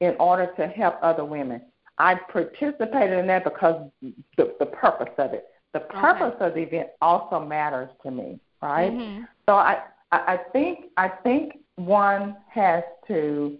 [0.00, 1.62] in order to help other women.
[1.98, 5.46] I participated in that because the, the purpose of it.
[5.72, 6.46] The purpose okay.
[6.46, 8.92] of the event also matters to me, right?
[8.92, 9.22] Mm-hmm.
[9.46, 13.56] So I, I think I think one has to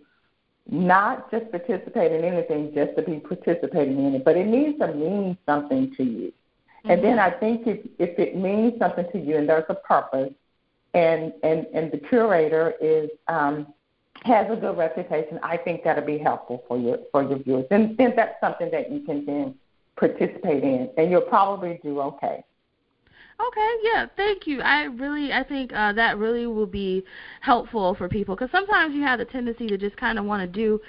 [0.71, 4.93] not just participate in anything just to be participating in it, but it needs to
[4.95, 6.29] mean something to you.
[6.29, 6.91] Mm-hmm.
[6.91, 7.37] And then mm-hmm.
[7.37, 10.33] I think if if it means something to you and there's a purpose,
[10.95, 13.67] and and and the curator is um,
[14.25, 17.67] has a good reputation, I think that'll be helpful for your for your viewers.
[17.71, 19.55] And then that's something that you can then
[19.97, 22.45] participate in, and you'll probably do okay.
[23.49, 24.61] Okay, yeah, thank you.
[24.61, 27.03] I really, I think uh, that really will be
[27.41, 30.47] helpful for people because sometimes you have the tendency to just kind of want to
[30.47, 30.81] do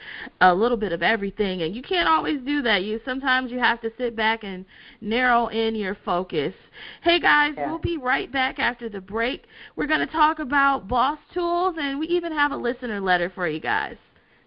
[0.42, 2.84] a little bit of everything, and you can't always do that.
[2.84, 4.66] You sometimes you have to sit back and
[5.02, 6.54] narrow in your focus.
[7.02, 7.70] Hey guys, yeah.
[7.70, 9.46] we'll be right back after the break.
[9.76, 13.48] We're going to talk about boss tools, and we even have a listener letter for
[13.48, 13.98] you guys.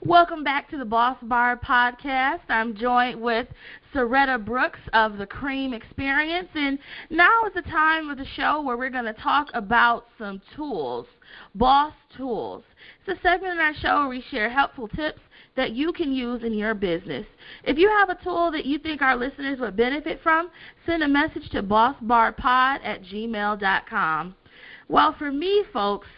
[0.03, 2.41] Welcome back to the Boss Bar podcast.
[2.49, 3.47] I'm joined with
[3.95, 8.76] Saretta Brooks of the Creme Experience, and now is the time of the show where
[8.76, 11.07] we're going to talk about some tools,
[11.55, 12.64] boss tools.
[13.07, 15.20] It's a segment in our show where we share helpful tips
[15.55, 17.26] that you can use in your business.
[17.62, 20.51] If you have a tool that you think our listeners would benefit from,
[20.86, 24.34] send a message to bossbarpod at gmail.com.
[24.88, 26.09] Well, for me, folks,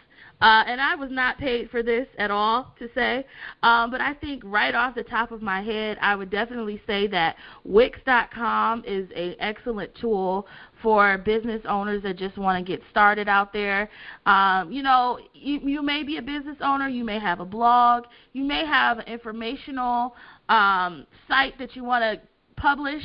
[0.42, 3.24] uh, and I was not paid for this at all to say,
[3.62, 7.06] um, but I think right off the top of my head, I would definitely say
[7.06, 10.48] that Wix.com is an excellent tool
[10.82, 13.88] for business owners that just want to get started out there.
[14.26, 18.04] Um, you know, you, you may be a business owner, you may have a blog,
[18.32, 20.16] you may have an informational
[20.48, 22.20] um, site that you want to
[22.60, 23.02] publish.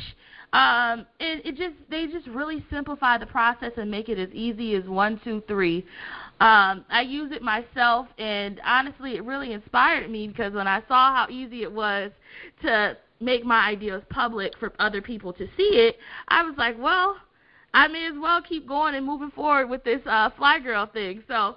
[0.52, 4.74] Um, it, it just they just really simplify the process and make it as easy
[4.76, 5.84] as one, two, three.
[6.40, 11.14] Um, I use it myself, and honestly, it really inspired me because when I saw
[11.14, 12.12] how easy it was
[12.62, 15.96] to make my ideas public for other people to see it,
[16.28, 17.16] I was like, well,
[17.74, 21.22] I may as well keep going and moving forward with this uh, Fly Girl thing.
[21.28, 21.56] So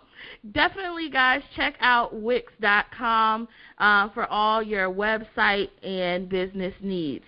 [0.51, 7.25] definitely, guys, check out Wix.com uh, for all your website and business needs.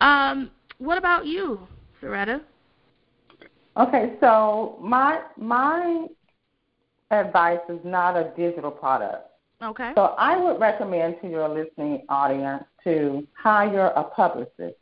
[0.00, 1.60] Um, what about you,
[2.02, 2.40] Saretta?
[3.76, 6.06] Okay, so my my
[7.10, 9.28] advice is not a digital product.
[9.62, 9.92] Okay.
[9.94, 14.76] So I would recommend to your listening audience to hire a publicist.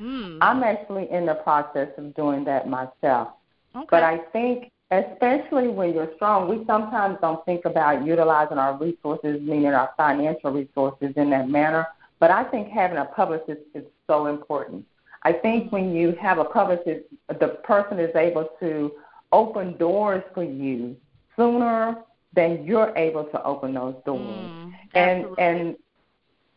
[0.00, 0.38] Mm.
[0.40, 3.28] I'm actually in the process of doing that myself.
[3.76, 3.86] Okay.
[3.90, 9.40] But I think, especially when you're strong, we sometimes don't think about utilizing our resources,
[9.42, 11.86] meaning our financial resources, in that manner.
[12.18, 14.86] But I think having a publicist is so important.
[15.22, 18.92] I think when you have a publicist, the person is able to
[19.32, 20.96] open doors for you
[21.36, 21.96] sooner
[22.34, 24.20] than you're able to open those doors.
[24.20, 25.76] Mm, and and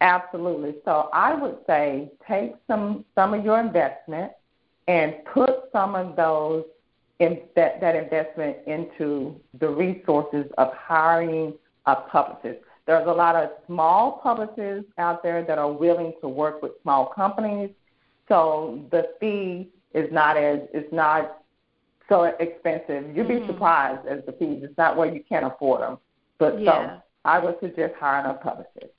[0.01, 0.75] absolutely.
[0.85, 4.31] So I would say take some some of your investment
[4.87, 6.65] and put some of those
[7.19, 11.53] in that, that investment into the resources of hiring
[11.85, 12.59] a publicist.
[12.85, 17.07] There's a lot of small publicists out there that are willing to work with small
[17.07, 17.71] companies.
[18.29, 21.39] So the fee is not as it's not
[22.09, 23.15] so expensive.
[23.15, 23.47] You'd be mm-hmm.
[23.47, 24.61] surprised as the fees.
[24.63, 25.97] It's not where you can't afford them.
[26.39, 26.97] But yeah.
[26.97, 28.93] so I would suggest hiring a publicist.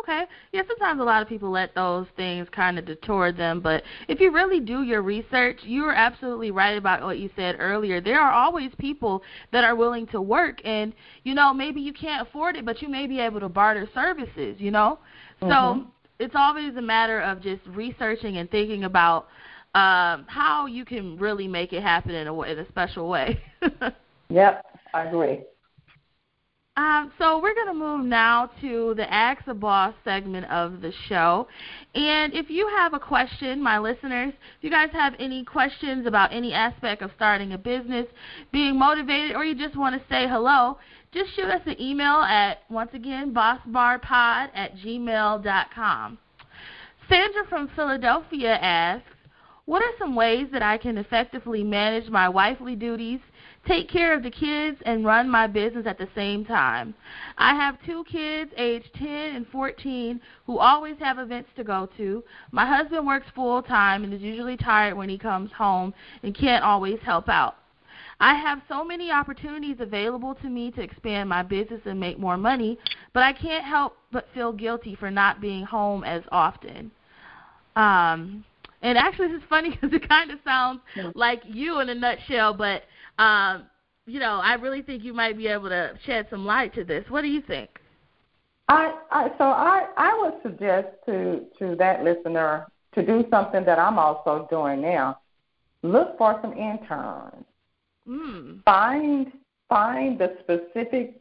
[0.00, 0.22] Okay.
[0.52, 4.20] Yeah, sometimes a lot of people let those things kind of detour them, but if
[4.20, 8.00] you really do your research, you are absolutely right about what you said earlier.
[8.00, 10.94] There are always people that are willing to work and,
[11.24, 14.56] you know, maybe you can't afford it, but you may be able to barter services,
[14.58, 14.98] you know?
[15.40, 15.86] So, Mhm.
[16.18, 19.28] it's always a matter of just researching and thinking about
[19.74, 23.38] um how you can really make it happen in a in a special way.
[24.32, 24.64] Yep,
[24.94, 25.40] I agree.
[26.78, 30.90] Um, so we're going to move now to the Ask the Boss segment of the
[31.06, 31.46] show.
[31.94, 36.32] And if you have a question, my listeners, if you guys have any questions about
[36.32, 38.06] any aspect of starting a business,
[38.52, 40.78] being motivated, or you just want to say hello,
[41.12, 46.18] just shoot us an email at, once again, bossbarpod at gmail.com.
[47.06, 49.11] Sandra from Philadelphia asks,
[49.64, 53.20] what are some ways that I can effectively manage my wifely duties,
[53.66, 56.94] take care of the kids, and run my business at the same time?
[57.38, 62.24] I have two kids, aged 10 and 14, who always have events to go to.
[62.50, 65.94] My husband works full time and is usually tired when he comes home
[66.24, 67.56] and can't always help out.
[68.18, 72.36] I have so many opportunities available to me to expand my business and make more
[72.36, 72.78] money,
[73.12, 76.90] but I can't help but feel guilty for not being home as often.
[77.74, 78.44] Um,
[78.82, 81.10] and actually, this is funny because it kind of sounds Yeah.
[81.14, 82.82] like you in a nutshell, but
[83.22, 83.66] um,
[84.06, 87.04] you know, I really think you might be able to shed some light to this.
[87.08, 87.70] What do you think?
[88.68, 93.78] I, I so I, I would suggest to to that listener to do something that
[93.78, 95.18] I'm also doing now.
[95.82, 97.44] Look for some interns.
[98.08, 98.62] Mm.
[98.64, 99.32] Find
[99.68, 101.20] find the specific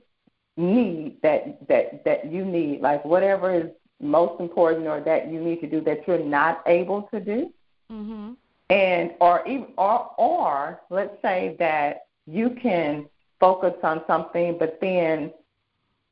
[0.57, 5.61] need that that that you need, like whatever is most important or that you need
[5.61, 7.51] to do that you're not able to do.
[7.91, 8.35] Mhm.
[8.69, 13.05] and or even or or let's say that you can
[13.37, 15.31] focus on something but then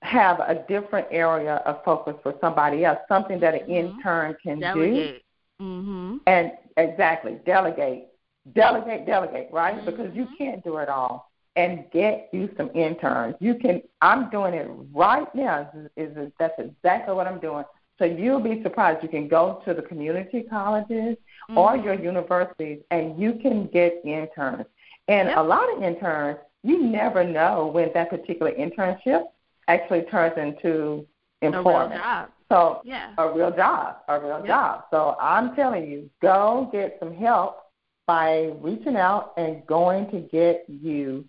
[0.01, 3.69] have a different area of focus for somebody else something that an Mhm.
[3.69, 5.23] intern can do Delegate.
[5.61, 6.19] Mhm.
[6.27, 8.07] and exactly delegate
[8.53, 13.55] delegate delegate right because you can't do it all and get you some interns you
[13.55, 17.63] can i'm doing it right now is, is that's exactly what i'm doing
[18.00, 21.18] so you'll be surprised you can go to the community colleges
[21.56, 21.84] or Mhm.
[21.84, 24.66] your universities and you can get interns.
[25.10, 25.38] And Yep.
[25.38, 29.28] a lot of interns, you never know when that particular internship
[29.68, 31.06] actually turns into
[31.41, 32.02] a real employment.
[32.02, 32.30] job.
[32.50, 33.10] So Yeah.
[33.18, 34.47] a real job, a real Yep.
[34.47, 34.84] job.
[34.91, 37.60] So I'm telling you, go get some help
[38.08, 41.26] by reaching out and going to get you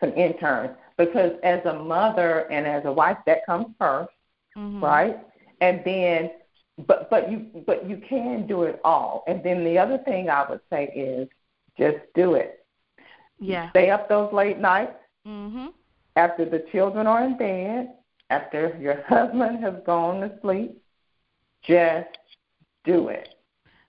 [0.00, 0.70] some interns.
[0.96, 4.10] Because as a mother and as a wife, that comes 1st
[4.56, 4.82] Mhm.
[4.82, 5.18] right?
[5.64, 6.30] And then,
[6.86, 9.24] but but you but you can do it all.
[9.26, 11.28] And then the other thing I would say is
[11.78, 12.66] just do it.
[13.40, 13.70] Yeah.
[13.70, 14.96] Stay up those late nights
[15.26, 15.72] Mhm.
[16.16, 17.94] after the children are in bed,
[18.30, 20.82] after your husband has gone to sleep.
[21.62, 22.18] Just
[22.84, 23.28] do it.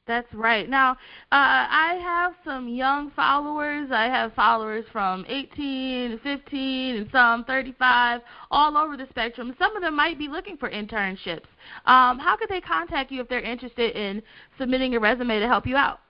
[0.08, 0.68] That's right.
[0.70, 0.96] Now, uh,
[1.32, 3.90] I have some young followers.
[3.92, 9.56] I have followers from 18 to 15 and some 35, all over the spectrum.
[9.58, 11.48] Some of them might be looking for internships.
[11.88, 14.22] Um, how could they contact you if they're interested in
[14.60, 16.02] submitting a resume to help you out?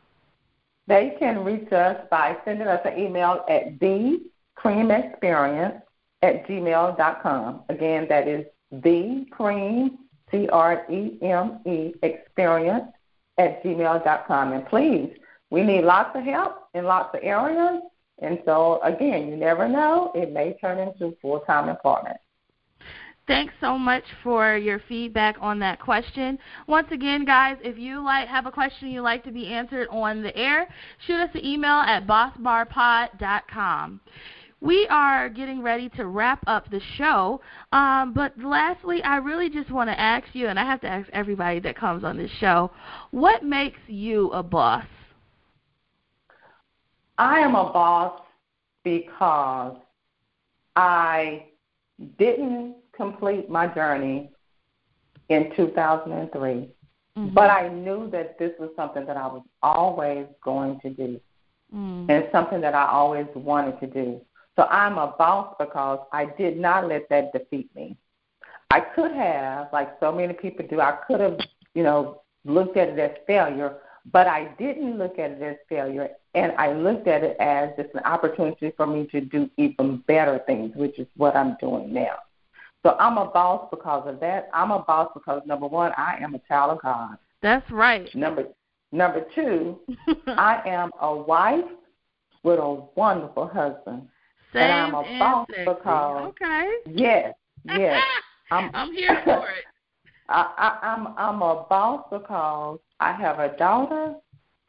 [0.88, 5.82] They can reach us by sending us an email at thecremeexperience
[6.22, 7.64] at gmail dot com.
[7.70, 9.26] Again, that is the
[10.32, 12.88] C R E M E, experience
[13.38, 14.54] at gmail dot com.
[14.54, 15.10] And please,
[15.50, 17.82] we need lots of help in lots of areas.
[18.22, 22.18] And so, again, you never know, it may turn into full time employment.
[23.28, 26.38] Thanks so much for your feedback on that question.
[26.68, 30.22] Once again, guys, if you like have a question you'd like to be answered on
[30.22, 30.68] the air,
[31.08, 34.00] shoot us an email at bossbarpod.com.
[34.66, 37.39] We are getting ready to wrap up the show,
[37.72, 41.07] um, but lastly, I really just want to ask you, and I have to ask
[41.13, 42.72] everybody that comes on this show,
[43.11, 44.86] what makes you a boss?
[47.20, 48.20] I am a boss
[48.84, 49.78] because
[50.76, 51.45] I
[52.18, 54.32] didn't complete my journey
[55.30, 56.70] in 2003,
[57.16, 57.34] Mhm.
[57.36, 61.22] but I knew that this was something that I was always going to do
[61.74, 62.09] Mm.
[62.09, 64.22] and something that I always wanted to do.
[64.56, 67.97] So I'm a boss because I did not let that defeat me.
[68.72, 71.38] I could have, like so many people do, I could have,
[71.74, 73.78] you know, looked at it as failure,
[74.12, 77.93] but I didn't look at it as failure, and I looked at it as just
[77.95, 82.18] an opportunity for me to do even better things, which is what I'm doing now.
[82.84, 84.49] So I'm a boss because of that.
[84.53, 87.18] I'm a boss because number one, I am a child of God.
[87.41, 88.14] That's right.
[88.16, 88.45] Number
[88.91, 89.80] number two,
[90.28, 91.66] I am a wife
[92.43, 94.08] with a wonderful husband.
[94.56, 96.70] Saved I'm a and boss because- Okay.
[96.88, 97.34] Yes,
[97.66, 98.01] yes.
[98.51, 99.66] I'm, I'm here for it.
[100.30, 104.16] I, I, I'm I'm a boss because I have a daughter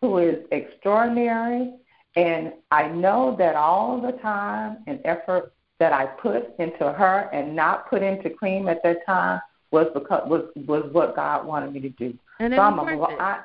[0.03, 1.73] who is extraordinary,
[2.17, 7.55] and I know that all the time and effort that I put into her and
[7.57, 11.81] not put into creme at that time was because was was what God wanted me
[11.81, 12.15] to do.
[12.39, 13.41] And so I'm a, I,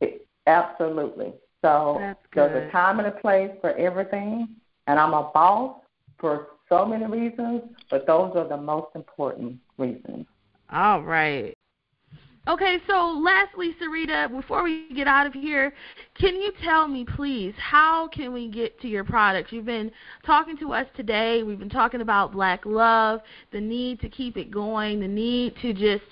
[0.00, 1.32] it, absolutely.
[1.62, 1.98] So
[2.34, 4.48] there's a time and a place for everything,
[4.86, 5.80] and I'm a boss
[6.18, 10.26] for so many reasons, but those are the most important reasons.
[10.70, 11.55] All right.
[12.48, 15.74] Okay, so lastly, Saretta, before we get out of here,
[16.14, 19.50] can you tell me, please, how can we get to your products?
[19.50, 19.90] You've been
[20.24, 21.42] talking to us today.
[21.42, 23.20] We've been talking about black love,
[23.50, 26.04] the need to keep it going, the need to just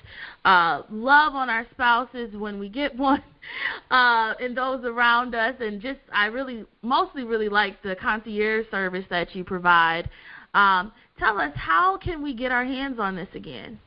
[0.45, 3.23] uh, love on our spouses when we get one,
[3.93, 9.05] uh, and those around us, and just I really, mostly, really like the concierge service
[9.09, 10.11] that you provide.
[10.53, 13.79] Um, tell us, how can we get our hands on this again?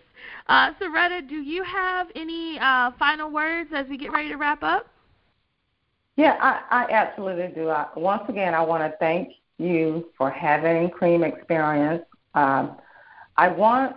[0.48, 4.62] Uh, Saretta, do you have any uh, final words as we get ready to wrap
[4.62, 4.86] up?
[6.16, 7.68] Yeah, I, I absolutely do.
[7.70, 12.04] I, once again, I want to thank you for having Creme Experience.
[12.34, 12.76] Um,
[13.36, 13.96] I want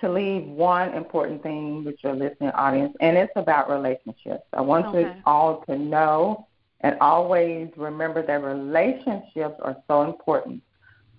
[0.00, 4.44] to leave one important thing with your listening audience, and it's about relationships.
[4.52, 5.02] I want Okay.
[5.02, 6.46] you all to know
[6.80, 10.62] and always remember that relationships are so important.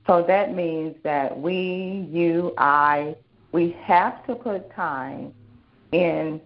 [0.06, 3.16] So that means that we, you, I,
[3.52, 5.34] we have to put time
[5.92, 6.42] in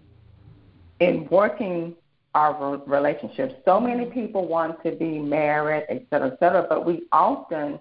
[1.00, 1.96] in working
[2.34, 3.54] our re- relationships.
[3.64, 7.78] So many people want to be married, et cetera, et cetera, but we often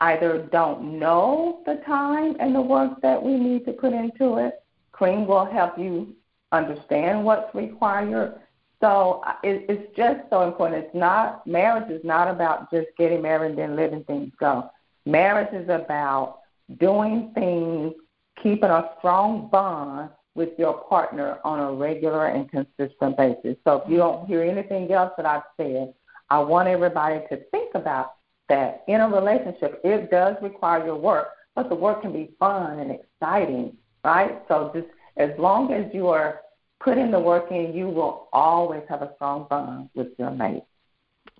[0.00, 4.62] either don't know the time and the work that we need to put into it.
[4.92, 6.14] Creme will help you
[6.52, 8.40] understand what's required.
[8.80, 10.84] So uh, it, it's just so important.
[10.84, 14.70] It's not marriage is not about just getting married and then letting things go.
[15.04, 16.40] Marriage is about
[16.78, 17.94] doing things,
[18.40, 23.56] keeping a strong bond with your partner on a regular and consistent basis.
[23.64, 25.94] So if you don't hear anything else that I've said,
[26.30, 28.14] I want everybody to think about
[28.48, 32.78] that in a relationship, it does require your work, but the work can be fun
[32.78, 34.42] and exciting, right?
[34.48, 36.40] So just as long as you are
[36.80, 40.62] putting the work in, you will always have a strong bond with your mate.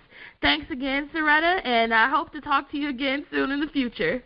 [0.41, 4.23] Thanks again, Saretta, and I hope to talk to you again soon in the future.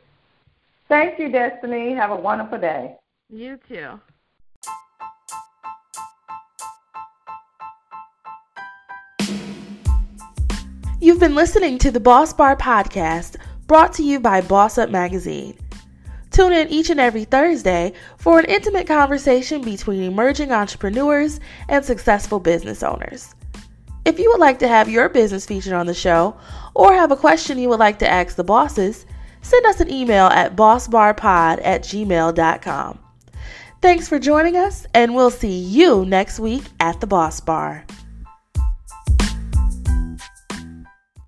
[0.88, 1.94] Thank you, Destiny.
[1.94, 2.96] Have a wonderful day.
[3.30, 3.98] You too.
[11.02, 13.34] You've been listening to the Boss Bar Podcast,
[13.66, 15.58] brought to you by Boss Up Magazine.
[16.30, 22.38] Tune in each and every Thursday for an intimate conversation between emerging entrepreneurs and successful
[22.38, 23.34] business owners.
[24.04, 26.36] If you would like to have your business featured on the show
[26.72, 29.04] or have a question you would like to ask the bosses,
[29.40, 32.98] send us an email at bossbarpod at gmail.com.
[33.80, 37.86] Thanks for joining us, and we'll see you next week at the Boss Bar.